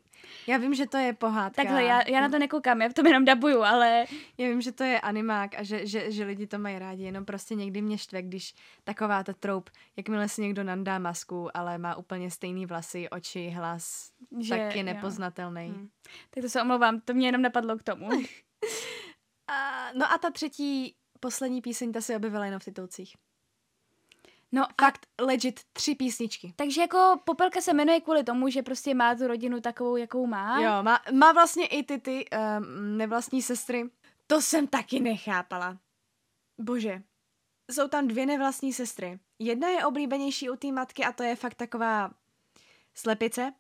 [0.46, 1.62] já vím, že to je pohádka.
[1.62, 4.04] Takhle, já, já na to nekoukám, já v tom jenom dabuju, ale
[4.38, 7.24] Já vím, že to je animák a že, že, že lidi to mají rádi, jenom
[7.24, 8.54] prostě někdy mě štve, když
[8.85, 14.11] taková ta troup, jakmile si někdo nandá masku, ale má úplně stejný vlasy, oči, hlas,
[14.40, 14.87] Že- tak je jo.
[14.87, 15.68] nepoznatelný.
[15.68, 15.88] Hm.
[16.31, 18.09] tak to se omlouvám, to mě jenom napadlo k tomu.
[19.50, 23.16] A, no a ta třetí, poslední píseň, ta se objevila jenom v titulcích.
[24.52, 26.52] No a Fakt legit tři písničky.
[26.56, 30.61] takže jako Popelka se jmenuje kvůli tomu, že prostě má tu rodinu takovou, jakou má.
[30.61, 33.90] Jo, má, má vlastně i ty, ty um, nevlastní sestry.
[34.26, 35.78] To jsem taky nechápala.
[36.58, 37.02] Bože.
[37.70, 39.18] Jsou tam dvě nevlastní sestry.
[39.38, 42.11] Jedna je oblíbenější u té matky a to je fakt taková
[42.94, 43.52] slepice.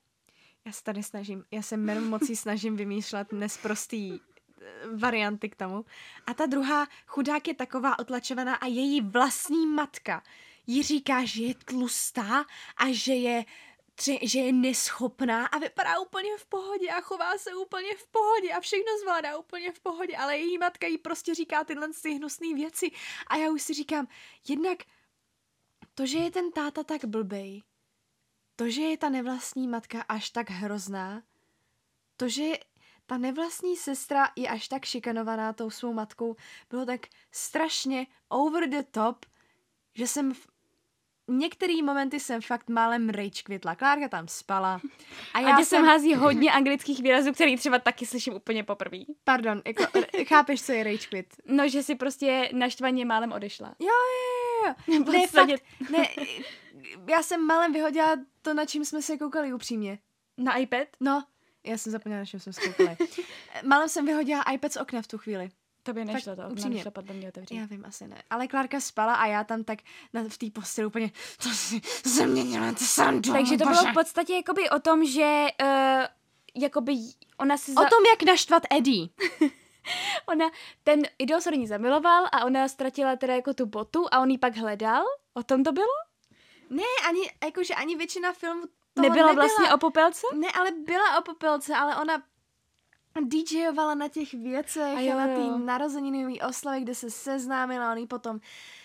[0.66, 5.84] Já se tady snažím, já se jmenom mocí snažím vymýšlet nesprostý eh, varianty k tomu.
[6.26, 10.22] A ta druhá chudák je taková otlačovaná a její vlastní matka
[10.68, 13.44] jí říká, že je tlustá a že je
[13.94, 18.52] tři, že je neschopná a vypadá úplně v pohodě a chová se úplně v pohodě
[18.52, 22.54] a všechno zvládá úplně v pohodě, ale její matka jí prostě říká tyhle ty hnusné
[22.54, 22.90] věci
[23.26, 24.08] a já už si říkám,
[24.48, 24.78] jednak
[25.94, 27.62] to, že je ten táta tak blbej,
[28.56, 31.22] to, že je ta nevlastní matka až tak hrozná,
[32.16, 32.52] to, že
[33.06, 36.36] ta nevlastní sestra je až tak šikanovaná tou svou matkou,
[36.70, 39.26] bylo tak strašně over the top,
[39.94, 40.32] že jsem
[41.28, 43.74] některý momenty jsem fakt málem rage kvitla.
[43.74, 44.80] Klárka tam spala.
[45.34, 48.98] A A já jsem hází hodně anglických výrazů, který třeba taky slyším úplně poprvé.
[49.24, 49.84] Pardon, jako,
[50.24, 51.26] chápeš, co je rage quit?
[51.46, 53.74] No, že si prostě naštvaně málem odešla.
[53.78, 55.04] Jo, jo, jo, jo.
[55.12, 55.50] Ne, fakt,
[55.90, 56.08] ne,
[57.10, 59.98] já jsem málem vyhodila to, na čím jsme se koukali upřímně.
[60.38, 60.88] Na iPad?
[61.00, 61.24] No,
[61.64, 62.96] já jsem zapomněla, na čem jsme se koukali.
[63.64, 65.50] Málem jsem vyhodila iPad z okna v tu chvíli.
[65.88, 66.76] To by nešlo, to upřímně.
[66.76, 67.56] nešlo podle mě otevřít.
[67.56, 68.22] Já vím, asi ne.
[68.30, 69.78] Ale Klárka spala a já tam tak
[70.12, 71.10] na, v té posteli úplně,
[71.42, 73.80] to si ze mě děláte srandu, Takže to bože.
[73.80, 75.68] bylo v podstatě jakoby o tom, že uh,
[76.62, 76.92] jakoby
[77.38, 79.08] ona si O za, tom, jak naštvat Eddie.
[80.28, 80.50] ona,
[80.84, 84.30] ten idol se do ní zamiloval a ona ztratila teda jako tu botu a on
[84.30, 85.04] ji pak hledal.
[85.34, 85.86] O tom to bylo?
[86.70, 88.62] Ne, ani, jakože ani většina filmů
[88.94, 90.26] toho Nebyla, nebyla vlastně o popelce?
[90.34, 92.22] Ne, ale byla o popelce, ale ona
[93.20, 95.52] DJovala na těch věcech A a, jo, na jo.
[95.52, 98.40] té narozeninové oslavě, kde se seznámila, on ji potom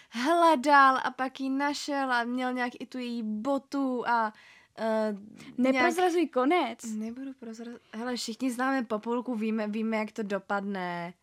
[0.10, 4.34] hledal a pak ji našel a měl nějak i tu její botu a
[4.80, 5.20] uh,
[5.58, 6.80] Neprozrazuj konec.
[6.84, 7.82] Nebudu prozrazovat.
[7.94, 11.14] Hele, všichni známe Populku, víme, víme, jak to dopadne.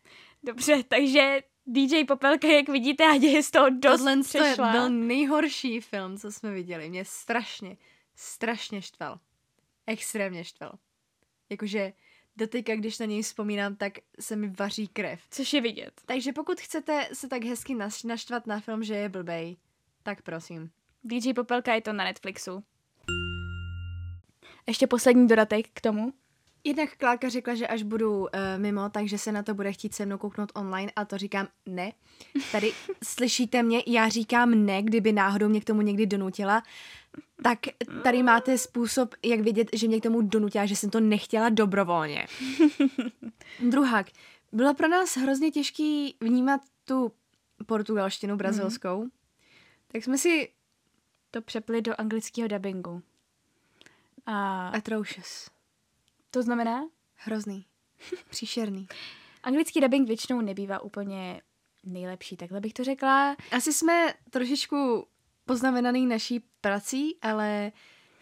[0.43, 4.71] Dobře, takže DJ Popelka, jak vidíte, a je z toho dost Tohle to přešla.
[4.71, 6.89] byl nejhorší film, co jsme viděli.
[6.89, 7.77] Mě strašně,
[8.15, 9.19] strašně štval.
[9.87, 10.71] Extrémně štval.
[11.49, 11.93] Jakože
[12.37, 15.21] doteďka, když na něj vzpomínám, tak se mi vaří krev.
[15.31, 16.01] Což je vidět.
[16.05, 19.57] Takže pokud chcete se tak hezky naš- naštvat na film, že je blbej,
[20.03, 20.69] tak prosím.
[21.03, 22.63] DJ Popelka je to na Netflixu.
[24.67, 26.13] Ještě poslední dodatek k tomu.
[26.63, 30.05] Jednak Klárka řekla, že až budu uh, mimo, takže se na to bude chtít se
[30.05, 31.91] mnou kouknout online a to říkám ne.
[32.51, 36.63] Tady slyšíte mě, já říkám ne, kdyby náhodou mě k tomu někdy donutila.
[37.43, 37.59] Tak
[38.03, 42.27] tady máte způsob, jak vědět, že mě k tomu donutila, že jsem to nechtěla dobrovolně.
[43.69, 44.07] Druhák,
[44.51, 47.11] bylo pro nás hrozně těžký vnímat tu
[47.65, 49.07] portugalštinu brazilskou,
[49.87, 50.49] tak jsme si
[51.31, 53.01] To přepli do anglického dubbingu.
[54.25, 55.49] A atrocious.
[56.31, 56.83] To znamená,
[57.15, 57.65] Hrozný.
[58.29, 58.87] Příšerný.
[59.43, 61.41] anglický dubbing většinou nebývá úplně
[61.83, 63.35] nejlepší, takhle bych to řekla.
[63.51, 65.07] Asi jsme trošičku
[65.45, 67.71] poznamenaný naší prací, ale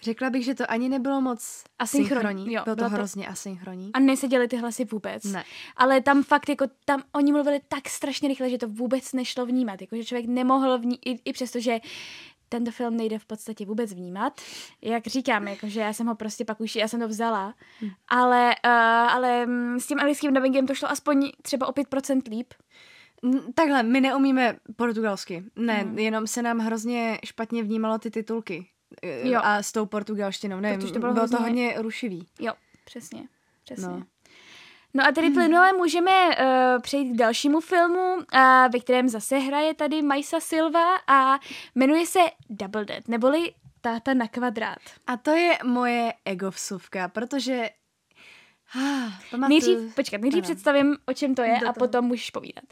[0.01, 3.91] řekla bych, že to ani nebylo moc Asynchronní, jo, bylo to bylo to- hrozně asynchronní.
[3.93, 5.23] A neseděly ty hlasy vůbec.
[5.23, 5.43] Ne.
[5.75, 9.81] Ale tam fakt jako, tam oni mluvili tak strašně rychle, že to vůbec nešlo vnímat.
[9.81, 11.79] Jako, že člověk nemohl vní, i, i přesto, že
[12.49, 14.41] tento film nejde v podstatě vůbec vnímat.
[14.81, 17.89] Jak říkám, jakože já jsem ho prostě pak už, já jsem to vzala, Hm.
[18.07, 18.71] ale, uh,
[19.11, 22.53] ale mm, s tím anglickým dubbingem to šlo aspoň třeba o 5% líp.
[23.55, 25.43] Takhle, my neumíme portugalsky.
[25.55, 25.99] Ne, Mhm.
[25.99, 28.67] jenom se nám hrozně špatně vnímalo ty titulky.
[29.03, 29.39] eh, Jo.
[29.43, 32.27] A s tou portugalštinou, nevím, Protože to bylo bylo to hrozně- hodně rušivý.
[32.39, 32.53] Jo,
[32.85, 33.27] přesně,
[33.63, 33.87] přesně.
[33.87, 34.03] No.
[34.93, 35.07] No.
[35.07, 38.21] A tedy plynule můžeme uh, přejít k dalšímu filmu, uh,
[38.73, 41.39] ve kterém zase hraje tady Maisa Silva a
[41.75, 44.77] jmenuje se Double Dead, neboli Táta na kvadrát.
[45.07, 47.69] A to je moje egovsuvka, protože...
[48.75, 49.49] Ah, pamatuju.
[49.49, 50.53] Nejdřív, počkat, nejdřív Ano.
[50.53, 51.87] představím, o čem to je Do a toho.
[51.87, 52.63] potom můžeš povídat.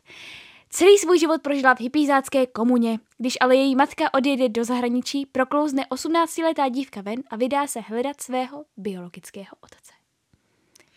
[0.69, 2.99] Celý svůj život prožila v hypízácké komuně.
[3.17, 8.21] Když ale její matka odjede do zahraničí, proklouzne 18-letá dívka ven a vydá se hledat
[8.21, 9.96] svého biologického otce.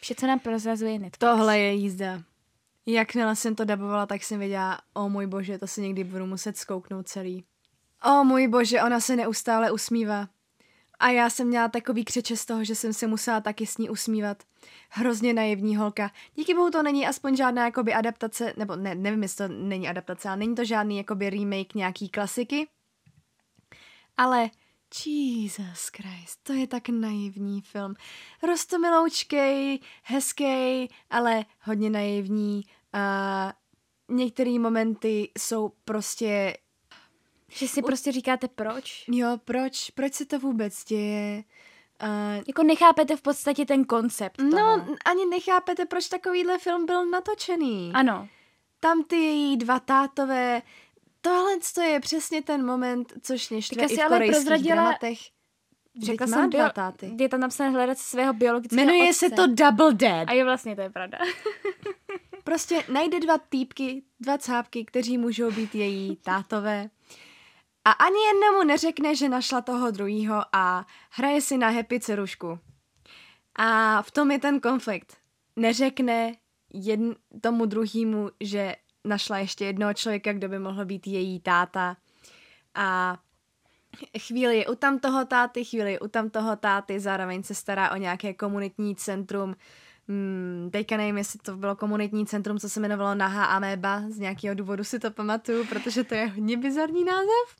[0.00, 1.18] Vše, co nám prozrazuje Netflix.
[1.18, 2.22] Tohle je jízda.
[2.86, 6.56] Jakmile jsem to dabovala, tak jsem věděla, o můj bože, to si někdy budu muset
[6.56, 7.44] zkouknout celý.
[8.04, 10.28] O můj bože, ona se neustále usmívá.
[10.98, 13.90] A já jsem měla takový křeče z toho, že jsem se musela taky s ní
[13.90, 14.42] usmívat.
[14.88, 16.10] Hrozně naivní holka.
[16.34, 20.28] Díky bohu to není aspoň žádná jakoby adaptace, nebo ne, nevím, jestli to není adaptace,
[20.28, 22.68] ale není to žádný jakoby remake nějaký klasiky.
[24.16, 24.50] Ale
[25.06, 27.94] Jesus Christ, to je tak naivní film.
[28.42, 32.62] Rostomiloučkej, hezký, ale hodně naivní.
[32.92, 33.52] A
[34.08, 36.56] některé momenty jsou prostě,
[37.48, 39.04] Že si prostě říkáte proč?
[39.08, 41.44] jo, proč, proč se to vůbec děje?
[42.00, 44.50] A Jako nechápete v podstatě ten koncept toho.
[44.50, 47.92] No, ani nechápete, proč takovýhle film byl natočený.
[47.94, 48.28] Ano.
[48.80, 50.62] Tam ty její dva tátové,
[51.20, 55.18] tohle to je přesně ten moment, což mě štve i v ale prozradila- dramatech.
[56.02, 57.12] Řekla jsem bio- táty.
[57.18, 59.18] Je tam napsané hledat svého biologického Jmenuje otce.
[59.18, 60.28] se to Double Dead.
[60.28, 61.18] A jo, vlastně to je pravda.
[62.44, 66.90] Prostě najde dva týpky, dva cápky, kteří můžou být její tátové.
[67.84, 72.58] A ani jednomu neřekne, že našla toho druhýho a hraje si na happy cerušku.
[73.56, 75.16] A v tom je ten konflikt.
[75.56, 76.32] Neřekne
[76.74, 81.96] jedn, tomu druhému, že našla ještě jednoho člověka, kdo by mohl být její táta.
[82.74, 83.18] A
[84.18, 87.90] chvíli je u tam toho táty, chvíli je u tam toho táty, zároveň se stará
[87.90, 89.56] o nějaké komunitní centrum.
[90.08, 94.54] Hmm, teďka nevím, jestli to bylo komunitní centrum, co se jmenovalo Naha Ameba, z nějakého
[94.54, 97.56] důvodu si to pamatuju, protože to je hodně bizarní název.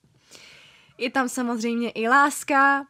[0.99, 2.87] Je tam samozřejmě i láska.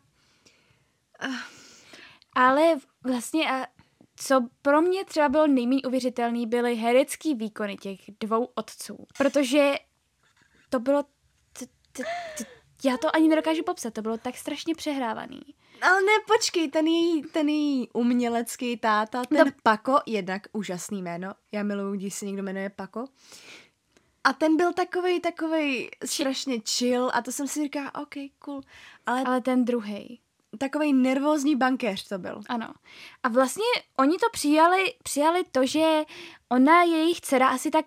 [2.35, 3.67] Ale vlastně, a
[4.23, 9.07] co pro mě třeba bylo nejméně uvěřitelný, byly herecký výkony těch dvou otců.
[9.19, 9.75] Protože
[10.69, 11.03] to bylo...
[11.53, 12.03] T- t-
[12.39, 12.45] t-
[12.85, 15.41] já to ani nedokážu popsat, to bylo tak strašně přehrávaný.
[15.83, 19.53] Ale ne, počkej, ten její, ten její umělecký táta, ten No.
[19.63, 23.05] Pako, jednak úžasný jméno, já miluju, když se někdo jmenuje Pako.
[24.25, 28.61] A ten byl takovej, takovej strašně chill a to jsem si říkala, OK, cool.
[29.07, 30.21] Ale Ale ten druhý.
[30.61, 32.41] Takový nervózní bankéř to byl.
[32.49, 32.75] Ano.
[33.23, 33.65] A vlastně
[33.97, 36.03] oni to přijali, přijali to, že
[36.49, 37.85] ona je jejich dcera asi tak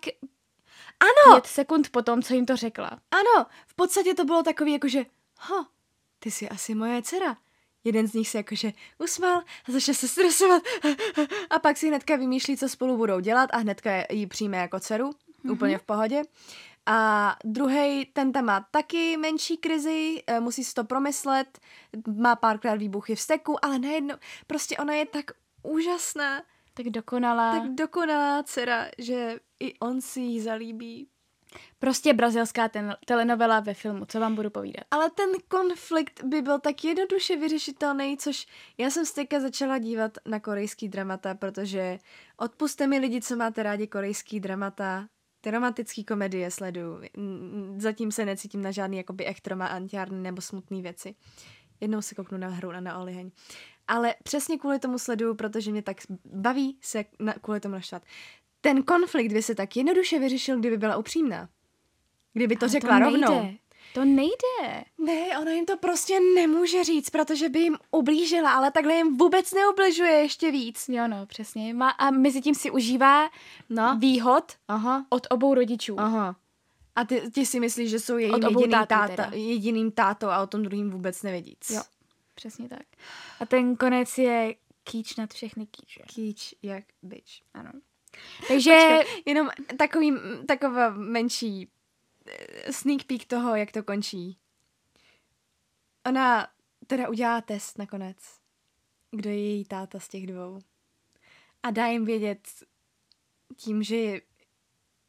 [1.00, 2.90] Ano, pět sekund po tom, co jim to řekla.
[3.10, 5.04] ano, v podstatě to bylo takový jakože,
[5.38, 5.68] ha,
[6.18, 7.36] ty jsi asi moje dcera.
[7.84, 10.62] Jeden z nich se jakože usmál a začal se stresovat
[11.50, 15.10] a pak si hnedka vymýšlí, co spolu budou dělat a hnedka ji přijme jako dceru,
[15.10, 15.52] mm-hmm.
[15.52, 16.22] úplně v pohodě.
[16.86, 21.58] A druhý, ten tam má taky menší krizi, eh, musí si to promyslet,
[22.16, 24.14] má párkrát výbuchy v steku, ale najednou,
[24.46, 25.24] prostě ona je tak
[25.62, 26.42] úžasná,
[26.74, 27.52] Tak dokonalá.
[27.60, 31.08] tak dokonalá dcera, že i on si ji zalíbí.
[31.78, 34.84] Prostě brazilská ten, telenovela ve filmu, co vám budu povídat.
[34.90, 38.46] Ale ten konflikt by byl tak jednoduše vyřešitelný, což
[38.78, 41.98] já jsem se teďka začala dívat na korejský dramata, protože
[42.36, 45.06] odpuste mi lidi, co máte rádi korejský dramata,
[45.44, 47.00] ty romantické komedie sleduju.
[47.76, 51.14] Zatím se necítím na žádný jakoby echt romantiárny nebo smutné věci.
[51.80, 53.30] Jednou se kouknu na hru na, na Oliheň.
[53.88, 58.02] Ale přesně kvůli tomu sleduju, protože mě tak baví se na, kvůli tomu naštvat.
[58.60, 61.48] Ten konflikt by se tak jednoduše vyřešil, kdyby byla upřímná.
[62.32, 63.52] Kdyby to Ale řekla to rovnou.
[63.94, 64.84] To nejde.
[64.98, 69.52] Ne, ona jim to prostě nemůže říct, protože by jim ublížila, ale takhle jim vůbec
[69.52, 70.88] neubližuje ještě víc.
[70.88, 71.74] Jo, no, přesně.
[71.74, 73.30] Má, a mezi tím si užívá
[73.70, 73.96] No.
[73.98, 75.06] výhod Aha.
[75.08, 76.00] od obou rodičů.
[76.00, 76.36] Aha.
[76.96, 79.30] A ty, ty si myslíš, že jsou jejím jediným, táta, teda.
[79.32, 81.50] jediným tátou a o tom druhým vůbec nevědí.
[81.50, 81.70] nic.
[81.70, 81.82] Jo.
[82.34, 82.86] Přesně tak.
[83.40, 84.54] A ten konec je
[84.84, 86.02] kýč nad všechny kýče.
[86.14, 87.30] Kýč jak bitch.
[87.54, 87.70] Ano.
[88.48, 90.12] Takže Počkej, jenom takový,
[90.46, 91.68] taková menší
[92.70, 94.38] sneak peek toho, jak to končí.
[96.06, 96.48] Ona
[96.86, 98.16] teda udělá test nakonec,
[99.10, 100.58] kdo je její táta z těch dvou.
[101.62, 102.48] A dá jim vědět
[103.56, 104.20] tím, že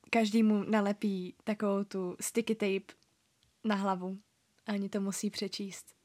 [0.09, 2.93] každému nalepí takovou tu sticky tape
[3.63, 4.17] na hlavu.
[4.67, 5.95] A oni to musí přečíst.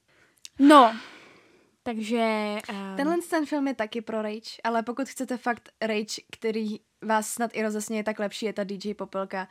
[0.59, 0.96] No,
[1.83, 2.57] takže...
[2.70, 7.28] Um, Tenhle ten film je taky pro rage, ale pokud chcete fakt rage, který vás
[7.30, 9.48] snad i rozesměje, tak lepší je ta DJ Popelka.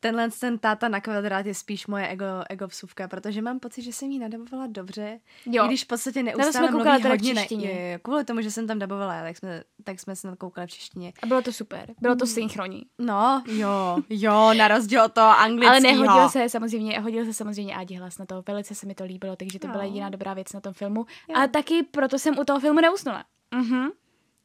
[0.00, 3.92] Tenhle ten táta na kvadrát je spíš moje ego, ego vsuvka, protože mám pocit, že
[3.92, 5.20] jsem jí nadabovala dobře.
[5.46, 5.64] Jo.
[5.64, 7.70] I když v podstatě jsme neustále koukali mluví hodně češtině.
[7.70, 11.12] je, kvůli tomu, že jsem tam dabovala, tak jsme, tak jsme se koukali v češtině.
[11.22, 11.94] A bylo to super.
[12.00, 12.82] Bylo to synchronní.
[12.98, 15.70] No, jo, jo, na rozdíl od toho anglického.
[15.70, 18.42] Ale nehodil se samozřejmě, hodil se samozřejmě Adi hlas na to.
[18.48, 19.88] Velice se mi to líbilo, takže to byla No.
[19.88, 21.06] jediná dobrá věc na tom filmu.
[21.28, 21.36] Jo.
[21.36, 23.24] A taky proto jsem u toho filmu neusnula.
[23.54, 23.88] Mhm.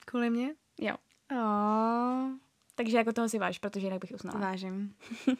[0.05, 0.49] Kvůli mě?
[0.81, 0.95] Jo.
[1.31, 2.29] Oh,
[2.77, 4.39] Takže jako toho si váž, protože jinak bych usnula.
[4.39, 4.95] vážím.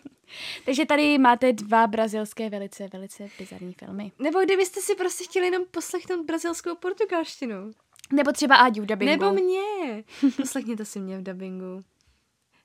[0.66, 4.12] Takže tady máte dva brazilské velice, velice bizarní filmy.
[4.20, 7.72] Nebo kdybyste si prostě chtěli jenom poslechnout brazilskou portugalštinu.
[8.14, 9.12] Nebo třeba Áďu v dubbingu.
[9.12, 10.04] Nebo mě.
[10.38, 11.84] Poslechněte si mě v dubbingu.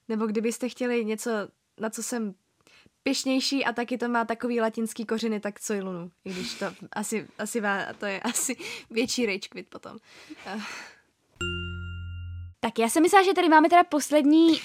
[0.09, 1.31] Nebo kdybyste chtěli něco,
[1.81, 2.35] na co jsem
[3.03, 6.11] pyšnější a taky to má takový latinský kořeny, tak co Lunu.
[6.25, 8.57] I když to asi, asi vá, to je asi
[8.91, 9.99] větší rage quit potom.
[12.65, 14.57] Tak já jsem myslela, že tady máme teda poslední uh,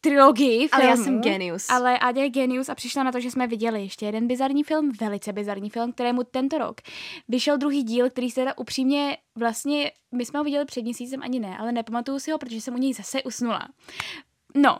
[0.00, 1.70] trilogii ale já jsem genius.
[1.70, 4.92] Ale Áďa je genius a přišla na to, že jsme viděli ještě jeden bizarní film,
[5.00, 6.80] velice bizarní film, kterému tento rok
[7.28, 11.40] vyšel druhý díl, který se teda upřímně vlastně, my jsme ho viděli před měsícem ani
[11.40, 13.68] ne, ale nepamatuju si ho, protože jsem u něj zase usnula.
[14.54, 14.78] No,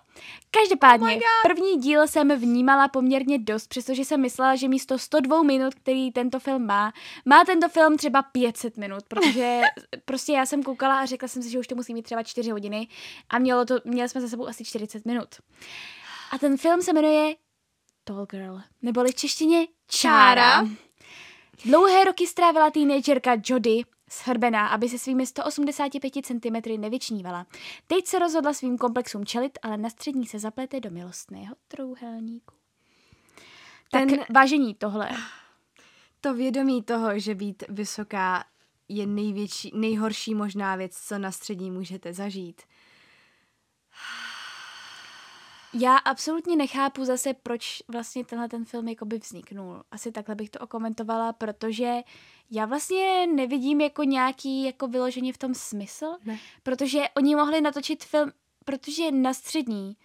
[0.51, 5.75] každopádně, Oh první díl jsem vnímala poměrně dost, přestože jsem myslela, že místo 102 minut,
[5.75, 6.93] který tento film má,
[7.25, 9.61] má tento film třeba 500 minut, protože
[10.05, 12.51] prostě já jsem koukala a řekla jsem si, že už to musí mít třeba 4
[12.51, 12.89] hodiny
[13.29, 15.29] a mělo to, měli jsme za sebou asi 40 minut.
[16.31, 17.35] A ten film se jmenuje
[18.05, 20.53] Tall Girl, neboli v češtině Čára.
[20.53, 20.69] Čára.
[21.65, 27.47] Dlouhé roky strávila teenagerka Jody shrbená, aby se svými 185 cm nevyčnívala.
[27.87, 32.55] Teď se rozhodla svým komplexům čelit, ale na střední se zaplete do milostného trouhelníku.
[33.91, 35.11] Tak Ten- vážení tohle.
[36.21, 38.45] to vědomí toho, že být vysoká
[38.89, 42.63] je největší, nejhorší možná věc, co na střední můžete zažít.
[45.75, 49.83] Já absolutně nechápu zase, proč vlastně tenhle ten film jakoby vzniknul.
[49.91, 51.95] Asi takhle bych to okomentovala, protože
[52.51, 56.39] já vlastně nevidím jako nějaký jako vyloženě v tom smysl, Ne.
[56.63, 58.33] protože oni mohli natočit film,
[58.65, 59.97] protože na střední,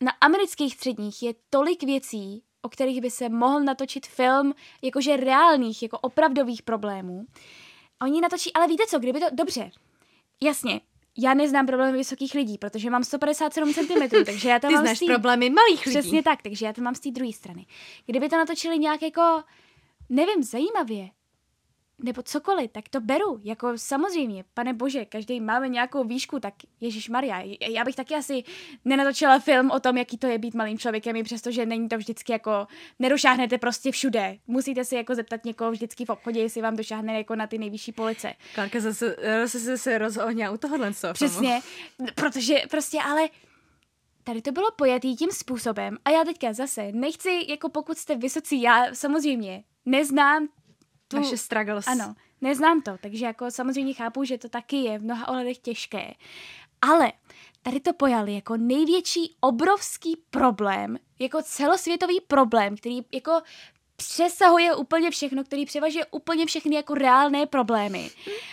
[0.00, 5.82] na amerických středních je tolik věcí, o kterých by se mohl natočit film jakože reálných,
[5.82, 7.26] jako opravdových problémů.
[8.02, 9.70] Oni natočí, ale víte co, kdyby to, dobře,
[10.42, 10.80] jasně,
[11.18, 14.98] já neznám problémy vysokých lidí, protože mám 157 cm, takže já tam Ty mám znáš
[14.98, 15.98] té- problémy malých lidí.
[15.98, 17.66] Přesně tak, takže já to mám z té druhé strany.
[18.06, 19.42] Kdyby to natočili nějak jako,
[20.08, 21.08] nevím, zajímavě,
[21.98, 23.40] nebo cokoliv, tak to beru.
[23.44, 27.42] Jako samozřejmě, pane bože, každý máme nějakou výšku, tak Ježíš Maria.
[27.68, 28.44] Já bych taky asi
[28.84, 32.32] nenatočila film o tom, jaký to je být malým člověkem, i přestože není to vždycky
[32.32, 32.66] jako,
[32.98, 34.38] nedošáhnete prostě všude.
[34.46, 37.92] Musíte si jako zeptat někoho vždycky v obchodě, jestli vám došáhne jako na ty nejvyšší
[37.92, 38.34] police.
[38.54, 41.60] Klárka zase, zase, zase rozhodně u tohohle Přesně,
[42.14, 43.28] protože prostě ale
[44.24, 48.62] tady to bylo pojatý tím způsobem a já teďka zase nechci, jako pokud jste vysocí,
[48.62, 50.48] já samozřejmě neznám
[51.08, 51.16] tu...
[51.16, 51.86] Vaše struggles.
[51.86, 56.14] Ano, neznám to, takže jako samozřejmě chápu, že to taky je v mnoha ohledech těžké.
[56.82, 57.12] Ale
[57.62, 63.40] tady to pojali jako největší obrovský problém, jako celosvětový problém, který jako
[63.96, 68.10] přesahuje úplně všechno, který převažuje úplně všechny jako reálné problémy.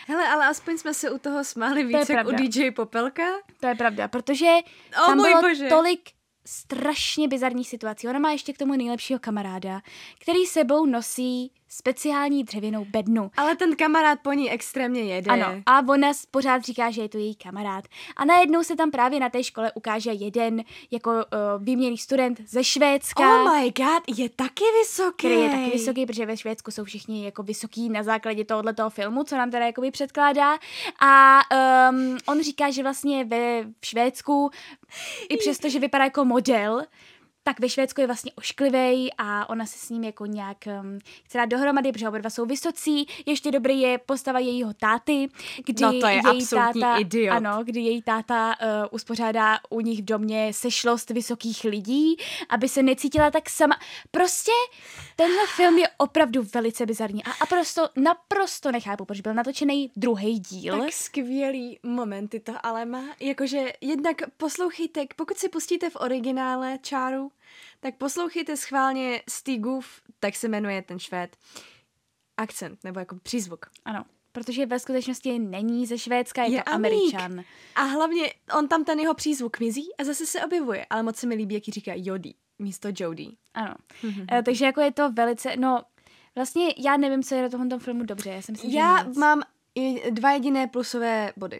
[0.07, 3.23] Hele, ale aspoň jsme se u toho smáli víc jak u DJ Popelka.
[3.59, 4.51] To je pravda, protože
[4.99, 5.67] oh, tam bylo bože.
[5.67, 6.09] tolik
[6.45, 8.07] strašně bizarních situací.
[8.07, 9.81] Ona má ještě k tomu nejlepšího kamaráda,
[10.19, 13.31] který sebou nosí speciální dřevěnou bednu.
[13.37, 15.31] Ale ten kamarád po ní extrémně jede.
[15.31, 17.85] Ano, a ona pořád říká, že je to její kamarád.
[18.15, 21.19] A najednou se tam právě na té škole ukáže jeden jako uh,
[21.63, 23.43] výměný student ze Švédska.
[23.43, 25.17] Oh my god, je taky vysoký.
[25.17, 28.89] Který je taky vysoký, protože ve Švédsku jsou všichni jako vysoký na základě tohoto toho
[28.89, 30.57] filmu, co nám teda jakoby předkládá.
[30.99, 31.39] A
[31.89, 34.51] um, on říká, že vlastně ve Švédsku,
[35.29, 36.81] i přesto, že vypadá jako model,
[37.43, 41.37] tak ve Švédsku je vlastně ošklivý a ona se s ním jako nějak um, chce
[41.37, 43.07] dát dohromady, protože oba dva jsou vysocí.
[43.25, 45.29] Ještě dobrý je postava jejího táty,
[45.65, 47.35] kdy no to je její táta, idiot.
[47.35, 52.15] ano, kdy její táta uh, uspořádá u nich v domě sešlost vysokých lidí,
[52.49, 53.79] aby se necítila tak sama.
[54.11, 54.51] Prostě
[55.15, 60.39] tenhle film je opravdu velice bizarní a, a prosto, naprosto nechápu, proč byl natočený druhý
[60.39, 60.79] díl.
[60.79, 63.03] Tak skvělý momenty to ale má.
[63.19, 67.31] Jakože jednak poslouchejte, pokud si pustíte v originále čáru,
[67.79, 71.37] tak poslouchejte schválně Stigův, tak se jmenuje ten švéd,
[72.37, 73.65] akcent, nebo jako přízvuk.
[73.85, 76.85] Ano, protože ve skutečnosti není ze Švédska, je, je to amík.
[76.85, 77.43] Američan.
[77.75, 81.27] A hlavně on tam ten jeho přízvuk mizí a zase se objevuje, ale moc se
[81.27, 83.27] mi líbí, jak říká Jody místo Jody.
[83.53, 83.75] Ano,
[84.31, 85.81] e, takže jako je to velice, no
[86.35, 88.29] vlastně já nevím, co je na tomto filmu dobře.
[88.29, 89.41] Já, jsem si já mám
[90.09, 91.59] dva jediné plusové body.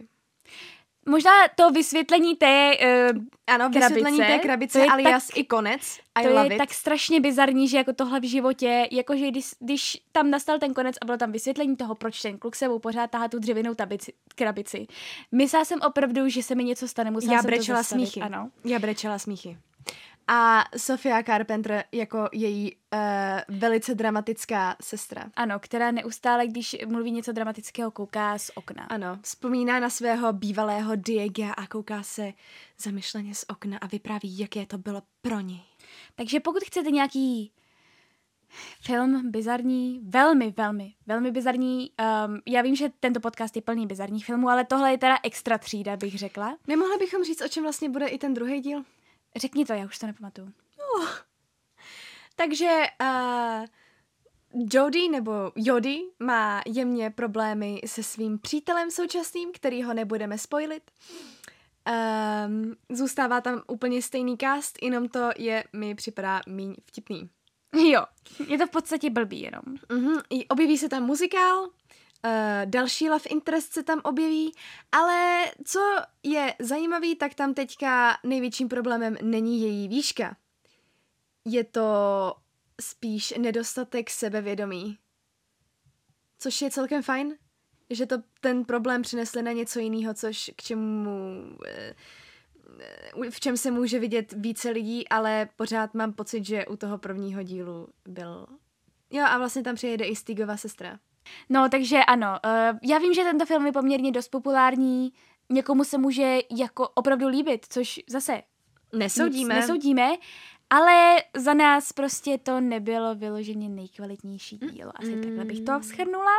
[1.06, 2.72] Možná to vysvětlení té
[3.12, 6.00] uh, Ano, krabice, vysvětlení té krabice, alias tak, i konec.
[6.16, 6.58] I to love je it.
[6.58, 10.96] tak strašně bizarní, že jako tohle v životě, jakože když, když tam nastal ten konec
[11.02, 14.88] a bylo tam vysvětlení toho, proč ten kluk sebou pořád tahá tu dřevěnou tabici, krabici.
[15.32, 18.22] Myslela jsem opravdu, že se mi něco stane, musela Já jsem brečela to smíchy.
[18.22, 18.50] Ano.
[18.66, 19.58] Já brečela smíchy.
[20.28, 23.00] A Sofia Carpenter jako její uh,
[23.58, 25.32] velice dramatická sestra.
[25.36, 28.84] Ano, která neustále, když mluví něco dramatického, kouká z okna.
[28.84, 32.34] Ano, vzpomíná na svého bývalého Diega a kouká se
[32.80, 35.64] zamyšleně z okna a vypráví, jaké to bylo pro něj.
[36.16, 37.52] Takže pokud chcete nějaký
[38.82, 41.92] film bizarní, velmi, velmi, velmi bizarní.
[42.28, 45.58] Um, já vím, že tento podcast je plný bizarních filmů, ale tohle je teda extra
[45.58, 46.58] třída, bych řekla.
[46.68, 48.84] Nemohla bychom říct, o čem vlastně bude i ten druhý díl?
[49.36, 50.48] Řekni to, já už to nepamatuju.
[50.98, 51.08] Uh.
[52.36, 53.66] Takže uh,
[54.72, 60.92] Jody nebo Jody má jemně problémy se svým přítelem současným, který ho nebudeme spoilit.
[62.48, 67.30] Um, zůstává tam úplně stejný cast, jenom to je, mi připadá míň vtipný.
[67.76, 68.06] Jo,
[68.48, 69.62] je to v podstatě blbý jenom.
[69.90, 70.24] Uh-huh.
[70.30, 71.70] I objeví se tam muzikál,
[72.26, 72.32] Uh,
[72.66, 74.56] další love interest se tam objeví,
[74.92, 75.80] ale co
[76.24, 80.38] je zajímavý, tak tam teďka největším problémem není její výška.
[81.46, 81.84] Je to
[82.82, 84.98] spíš nedostatek sebevědomí.
[86.40, 87.38] Což je celkem fajn,
[87.90, 91.10] že to ten problém přinesli na něco jiného, což k čemu
[91.68, 91.96] eh,
[93.30, 97.44] v čem se může vidět více lidí, ale pořád mám pocit, že u toho prvního
[97.44, 98.48] dílu byl...
[99.12, 101.00] Jo, a vlastně tam přijede i Stigova sestra.
[101.50, 105.14] No, takže ano, uh, já vím, že tento film je poměrně dost populární,
[105.50, 108.42] někomu se může jako opravdu líbit, což zase
[108.94, 109.56] nesoudíme.
[109.56, 110.12] nesoudíme,
[110.70, 114.92] ale za nás prostě to nebylo vyloženě nejkvalitnější dílo.
[114.96, 115.22] Asi mm.
[115.24, 116.32] takhle bych to schrnula.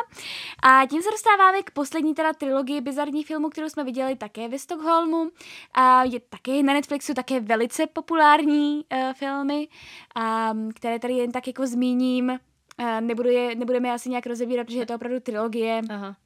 [0.62, 4.58] A tím se dostáváme k poslední teda trilogii bizarních filmů, kterou jsme viděli také ve
[4.58, 5.30] Stockholmu.
[5.74, 9.68] A je také na Netflixu také velice populární uh, filmy,
[10.52, 12.38] um, které tady jen tak jako zmíním.
[13.00, 15.80] Nebudu je, nebudeme je asi nějak rozebírat, protože je to opravdu trilogie.
[15.90, 16.16] Aha.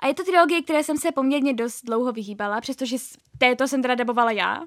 [0.00, 2.96] A je to trilogie, které jsem se poměrně dost dlouho vyhýbala, přestože
[3.38, 4.62] této jsem teda dabovala já.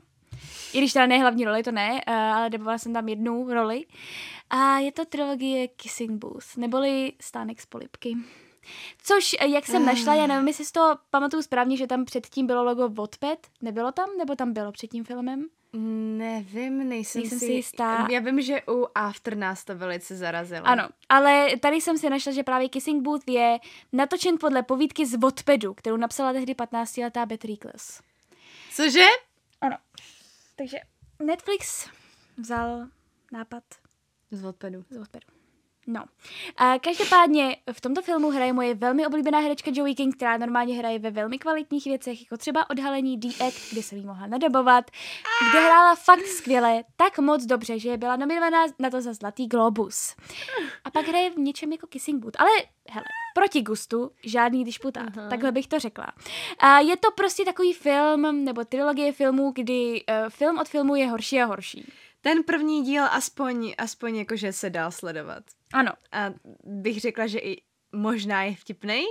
[0.74, 3.86] I když teda ne hlavní roli, to ne, uh, ale dabovala jsem tam jednu roli.
[4.50, 8.18] A je to trilogie Kissing Booth, neboli Stánek z polipky.
[9.04, 12.48] Což, eh, jak jsem našla, já nevím, jestli si to pamatuju správně, že tam předtím
[12.48, 13.40] bylo logo Wattpad.
[13.62, 14.10] Nebylo tam?
[14.18, 15.46] Nebo tam bylo před tím filmem?
[16.18, 18.08] Nevím, nejsem, Nejsem si si jistá.
[18.12, 20.68] Já vím, že u After nás to velice zarazilo.
[20.68, 23.58] Ano, ale tady jsem si našla, že právě Kissing Booth je
[23.94, 28.02] natočen podle povídky z Wattpadu, kterou napsala tehdy 15-letá Beth Reekles.
[28.76, 29.06] Cože?
[29.62, 29.78] Ano.
[30.56, 30.78] Takže
[31.24, 31.90] Netflix
[32.38, 32.88] vzal
[33.32, 33.64] nápad
[34.32, 34.86] Z odpadu.
[34.90, 35.35] z Wattpadu.
[35.88, 36.04] No.
[36.58, 41.00] A každopádně v tomto filmu hraje moje velmi oblíbená herečka Joey King, která normálně hraje
[41.00, 44.92] ve velmi kvalitních věcech, jako třeba odhalení The Act, kde jsem jí mohla nadabovat,
[45.50, 50.16] kde hrála fakt skvěle, tak moc dobře, že byla nominovaná na to za Zlatý Globus.
[50.84, 52.40] A pak hraje v něčem jako Kissing Booth.
[52.40, 52.50] Ale
[52.90, 55.30] hele, proti gustu žádný disputát, Aha.
[55.30, 56.08] takhle bych to řekla.
[56.60, 61.08] A je to prostě takový film, nebo trilogie filmů, kdy uh, film od filmu je
[61.08, 61.92] horší a horší.
[62.22, 65.44] Ten první díl aspoň, aspoň jakože se dal sledovat.
[65.76, 67.62] Ano, A bych řekla, že i
[67.92, 69.04] možná je vtipnej.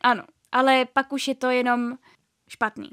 [0.00, 1.98] ano, ale pak už je to jenom
[2.48, 2.90] špatný.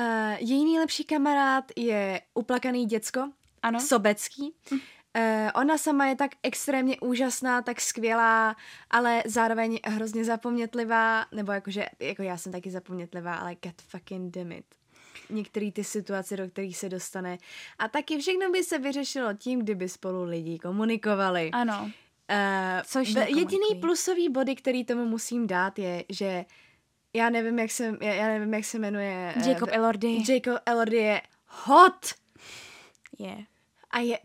[0.00, 3.80] Uh, její nejlepší kamarád je uplakaný děcko, Ano.
[3.80, 4.54] Sobecký.
[4.72, 4.78] Uh,
[5.54, 8.56] ona sama je tak extrémně úžasná, tak skvělá,
[8.90, 14.52] ale zároveň hrozně zapomnětlivá, nebo jakože, jako já jsem taky zapomnětlivá, ale god fucking damn
[14.52, 14.66] it.
[15.30, 17.38] Některé ty situace, do kterých se dostane.
[17.78, 21.50] A taky všechno by se vyřešilo tím, kdyby spolu lidi komunikovali.
[21.52, 21.90] Ano.
[22.30, 26.44] Uh, Což jediný plusový body, který tomu musím dát, je, že
[27.14, 29.34] já nevím, jak se, já, já nevím, jak se jmenuje.
[29.36, 32.06] eh, Jacob Elordi Jacob Elordi je hot
[33.18, 33.36] je.
[33.90, 34.18] a je...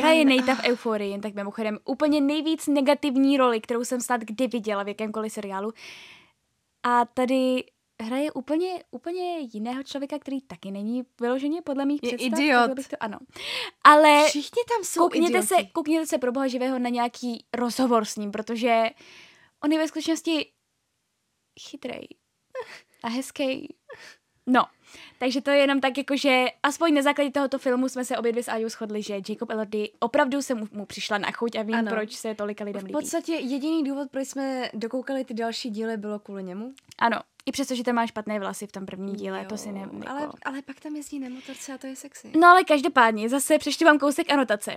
[0.00, 4.20] Hraje ne- Nejta v Euforii, jen tak mimochodem úplně nejvíc negativní roli, kterou jsem snad
[4.20, 5.72] kdy viděla v jakémkoliv seriálu.
[6.82, 7.64] A tady
[8.02, 12.38] hraje úplně, úplně jiného člověka, který taky není vyloženě podle mých Je představ.
[12.38, 12.56] idiot.
[12.58, 13.18] takhle Bych to, ano.
[13.84, 15.46] Ale Všichni tam jsou koukněte idioti.
[15.46, 18.84] se, koukněte se pro boha živého na nějaký rozhovor s ním, protože
[19.64, 20.52] on je ve skutečnosti
[21.68, 22.08] chytrej
[23.02, 23.74] a hezký.
[24.46, 24.64] No,
[25.18, 28.32] takže to je jenom tak, jako že aspoň na základě tohoto filmu jsme se obě
[28.32, 31.62] dvě s Ajou shodli, že Jacob Elordi opravdu se mu, mu přišla na chuť a
[31.62, 31.90] vím, Ano.
[31.90, 32.92] proč se tolika lidem V líbí.
[32.92, 36.72] podstatě jediný důvod, proč jsme dokoukali ty další díly, bylo kvůli němu.
[36.98, 37.16] Ano,
[37.48, 39.80] i přesto, že tam má špatné vlasy v tom prvním díle, to si ne...
[39.80, 40.08] Jo, Jako...
[40.10, 42.32] ale, ale pak tam jezdí na motorce a to je sexy.
[42.40, 44.76] No ale každopádně, zase přečtu vám kousek anotace.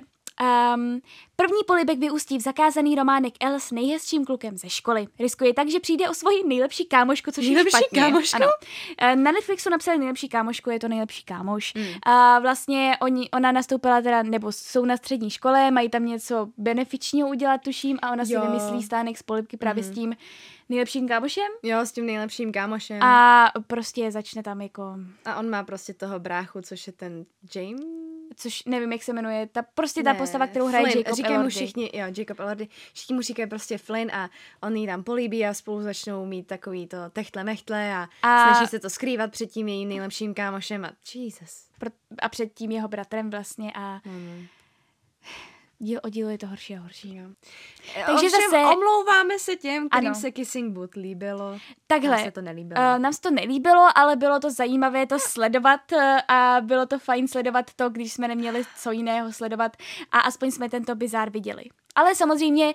[0.76, 1.02] Um,
[1.36, 5.08] první polibek vyústí v zakázaný románek El s nejhezčím klukem ze školy.
[5.20, 8.02] Riskuje tak, že přijde o svoji nejlepší kámošku, což Nejlepší je špatně.
[8.02, 8.36] kámošku?
[8.36, 8.46] Ano.
[8.98, 11.74] Eh, Na Netflixu napsali nejlepší kámošku, je to nejlepší kámoš.
[11.74, 11.84] Mm.
[12.14, 17.30] A vlastně oni, ona nastoupila teda, nebo jsou na střední škole, mají tam něco benefičního
[17.30, 18.42] udělat, tuším, a ona si Jo.
[18.42, 19.92] vymyslí stánek z polibky právě Mhm.
[19.92, 20.16] s tím
[20.72, 23.04] nejlepším kámošem Jo, s tím nejlepším kámošem.
[23.04, 24.96] A, prostě začne tam jako
[25.26, 27.82] a on má prostě toho bráchu, což je ten James.
[28.36, 30.98] což nevím, jak se jmenuje, ta prostě ta Ne, postava, kterou hraje Flynn.
[30.98, 34.30] Jacob Říkají mu všichni, jo, Jacob Elordi, všichni mu říkají prostě Flynn a
[34.62, 38.44] on jí tam políbí a spolu začnou mít takový to techtle mechtle a, a...
[38.44, 41.66] A- snaží se to skrývat před tím jejím nejlepším kámošem a Jesus.
[41.80, 41.92] Pro-
[42.22, 44.46] a před tím jeho bratrem vlastně a Mm.
[45.82, 47.16] Díl o dílu je to horší a horší.
[47.16, 47.24] Jo.
[48.06, 50.20] Takže Ovšem, zase- omlouváme se těm, kterým Ano.
[50.20, 51.58] se Kissing Booth líbilo.
[51.88, 52.82] Takhle, Nám se to nelíbilo.
[52.82, 57.00] Uh, nám se to nelíbilo, ale bylo to zajímavé to sledovat uh, a bylo to
[57.00, 59.78] fajn sledovat to, když jsme neměli co jiného sledovat
[60.12, 61.64] a aspoň jsme tento bizár viděli.
[61.96, 62.74] Ale samozřejmě,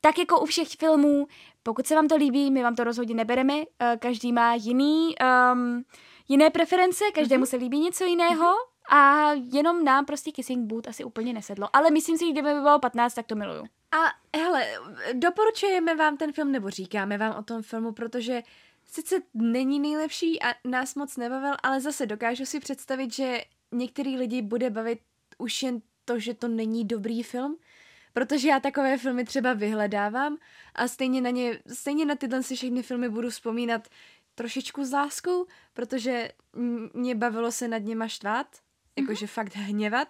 [0.00, 1.26] tak jako u všech filmů,
[1.62, 3.64] pokud se vám to líbí, my vám to rozhodně nebereme, uh,
[3.98, 5.14] každý má jiný,
[5.52, 5.84] um,
[6.28, 8.54] jiné preference, každému se líbí něco jiného
[8.88, 11.68] a jenom nám prostě Kissing Booth asi úplně nesedlo.
[11.72, 13.64] Ale myslím si, kdyby mi bylo 15, tak to miluju.
[13.92, 14.04] A
[14.38, 14.66] hele,
[15.12, 18.42] doporučujeme vám ten film, nebo říkáme vám o tom filmu, protože
[18.84, 24.42] sice není nejlepší a nás moc nebavil, ale zase dokážu si představit, že některý lidi
[24.42, 25.00] bude bavit
[25.38, 27.58] už jen to, že to není dobrý film,
[28.12, 30.36] protože já takové filmy třeba vyhledávám
[30.74, 33.88] a stejně na ně, stejně na tyhle si všechny filmy budu vzpomínat
[34.34, 36.28] trošičku s láskou, protože
[36.94, 38.46] mě bavilo se nad něma štvát,
[39.00, 40.08] jakože fakt hněvat.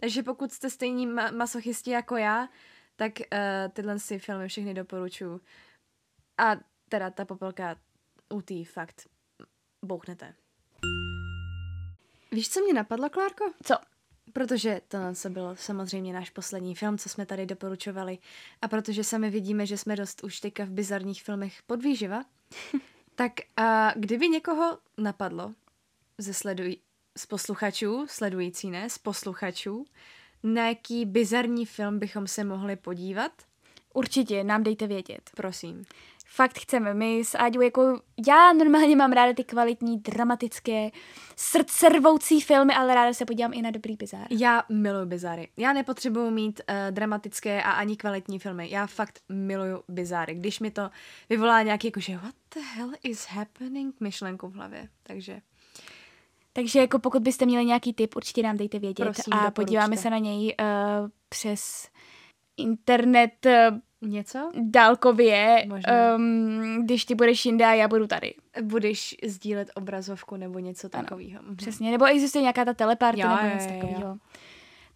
[0.00, 2.48] Takže pokud jste stejní ma- masochisti jako já,
[2.96, 5.40] tak uh, tyhle si filmy všechny doporučuji.
[6.38, 6.56] A
[6.88, 7.76] teda ta popelka
[8.28, 9.08] u tý fakt
[9.84, 10.34] bouchnete.
[12.32, 13.44] Víš, co mě napadlo, Klárko?
[13.64, 13.74] Co?
[14.32, 18.18] Protože to se byl samozřejmě náš poslední film, co jsme tady doporučovali.
[18.62, 22.24] A protože sami vidíme, že jsme dost už teďka v bizarních filmech podvýživa,
[23.14, 25.54] tak a kdyby někoho napadlo
[26.18, 26.76] ze sleduj,
[27.20, 29.84] z posluchačů, sledující ne, z posluchačů,
[30.42, 33.32] na jaký bizarní film bychom se mohli podívat,
[33.94, 35.30] Určitě, nám dejte vědět.
[35.36, 35.84] prosím.
[36.26, 36.94] Fakt chceme.
[36.94, 38.00] My s Áďou jako...
[38.28, 40.90] Já normálně mám ráda ty kvalitní, dramatické,
[41.36, 44.26] srdcervoucí filmy, ale ráda se podívám i na dobrý bizár.
[44.30, 45.48] Já miluju bizáry.
[45.56, 48.70] Já nepotřebuju mít uh, dramatické a ani kvalitní filmy.
[48.70, 50.34] Já fakt miluju bizáry.
[50.34, 50.90] Když mi to
[51.28, 54.88] vyvolá nějaký jakože what the hell is happening myšlenku v hlavě.
[55.02, 55.40] Takže
[56.52, 59.50] Takže jako pokud byste měli nějaký tip, určitě nám dejte vědět Prosím, a doporučte.
[59.54, 61.88] podíváme se na něj uh, přes
[62.56, 63.78] internet uh,
[64.10, 64.50] Něco?
[64.54, 66.16] dálkově, Možná.
[66.16, 68.34] um, když ty budeš jinde a já budu tady.
[68.62, 71.42] Budeš sdílet obrazovku nebo něco takového.
[71.42, 71.56] Mhm.
[71.56, 74.18] Přesně, nebo existuje nějaká ta teleparty nebo něco takového.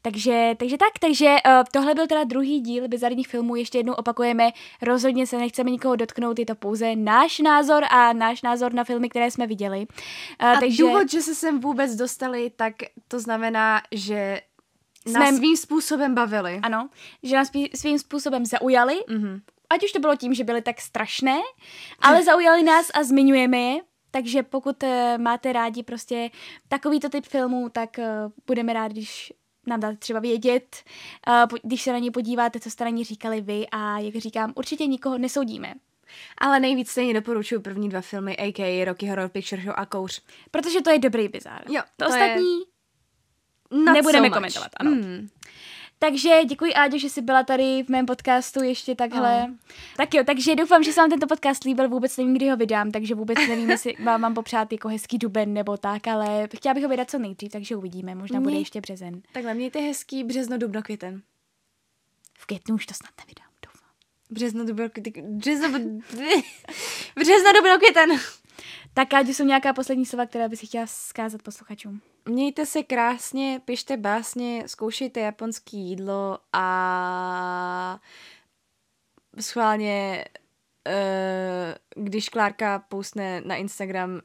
[0.07, 4.51] Takže, takže tak, takže uh, tohle byl teda druhý díl bizarních filmů, ještě jednou opakujeme,
[4.83, 9.09] rozhodně se nechceme nikoho dotknout, je to pouze náš názor a náš názor na filmy,
[9.09, 9.79] které jsme viděli.
[10.43, 12.75] Uh, A takže důvod, že se sem vůbec dostali, tak
[13.09, 14.41] to znamená, že
[15.13, 16.59] nás Jsme- svým způsobem bavili.
[16.63, 16.89] ano,
[17.23, 19.41] že nás svým způsobem zaujali, Mhm.
[19.71, 21.37] ať už to bylo tím, že byly tak strašné,
[22.01, 23.77] ale zaujali nás a zmiňujeme je,
[24.11, 24.89] takže pokud uh,
[25.19, 26.31] máte rádi prostě
[26.69, 28.05] takovýto typ filmů, tak uh,
[28.47, 29.33] budeme rádi, když
[29.67, 30.77] nám dáte třeba vědět,
[31.51, 34.53] po- když se na ně podíváte, co jste na ně říkali vy a jak říkám,
[34.57, 35.75] určitě nikoho nesoudíme,
[36.39, 38.85] Ale nejvíc stejně doporučuji první dva filmy, a.k.a.
[38.85, 40.23] Rocky Horror Picture Show a Kouř.
[40.51, 41.63] protože to je dobrý bizár.
[41.71, 42.59] Jo, to, to ostatní,
[43.71, 44.35] Not Nebudeme so much.
[44.35, 44.91] komentovat, ano.
[44.91, 45.29] Mm.
[45.99, 49.43] Takže děkuji Áďo, že jsi byla tady v mém podcastu ještě takhle.
[49.43, 49.55] Ano.
[49.97, 52.91] Tak jo, takže doufám, že se vám tento podcast líbil, vůbec nevím, kdy ho vydám,
[52.91, 56.83] takže vůbec nevím, jestli vám mám popřát jako hezký duben nebo tak, ale chtěla bych
[56.83, 59.23] ho vydat co nejdřív, takže uvidíme, možná bude Mě- ještě březen.
[59.33, 61.23] Takhle, mějte hezký březno, dubno, květen.
[62.39, 63.91] V květnu už to snad nevydám, doufám.
[64.31, 65.39] Březno, dubno, květen.
[65.39, 65.69] Březno,
[67.19, 68.11] březno, dubno, květen.
[68.95, 72.01] Tak Áďo, jsou nějaká poslední slova, která by si chtěla zkázat posluchačům?
[72.29, 78.01] Mějte se krásně, pište básně, zkoušejte japonský jídlo a
[79.41, 80.25] schválně,
[80.89, 84.21] eh, když Klárka poustne na Instagram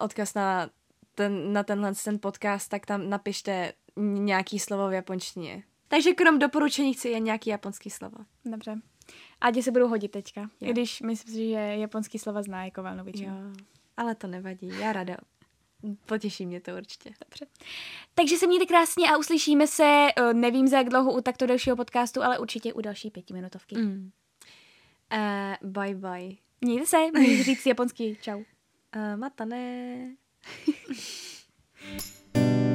[0.00, 0.70] odkaz na,
[1.14, 5.62] ten, na tenhle ten podcast, tak tam napište nějaký slovo v japonštině.
[5.88, 8.16] Takže krom doporučení chci jen nějaký japonský slovo.
[8.44, 8.76] Dobře.
[9.40, 10.72] Ádě se budou hodit teďka, Jo.
[10.72, 13.34] když myslím si, že japonský slova zná jako valnou většinu.
[13.34, 13.52] Jo,
[13.98, 15.16] ale to nevadí, já rada.
[16.06, 17.10] Potěší mě to určitě.
[17.24, 17.46] Dobře.
[18.14, 21.76] Takže se mějte krásně a uslyšíme se, eh, nevím za jak dlouho u takto dalšího
[21.76, 23.76] podcastu, ale určitě u další pětiminutovky.
[23.78, 24.10] Mm.
[25.12, 26.36] Uh, bye bye.
[26.60, 28.16] Mějte se, Můžu říct japonský.
[28.20, 28.38] čau.
[28.96, 29.96] Uh, matane.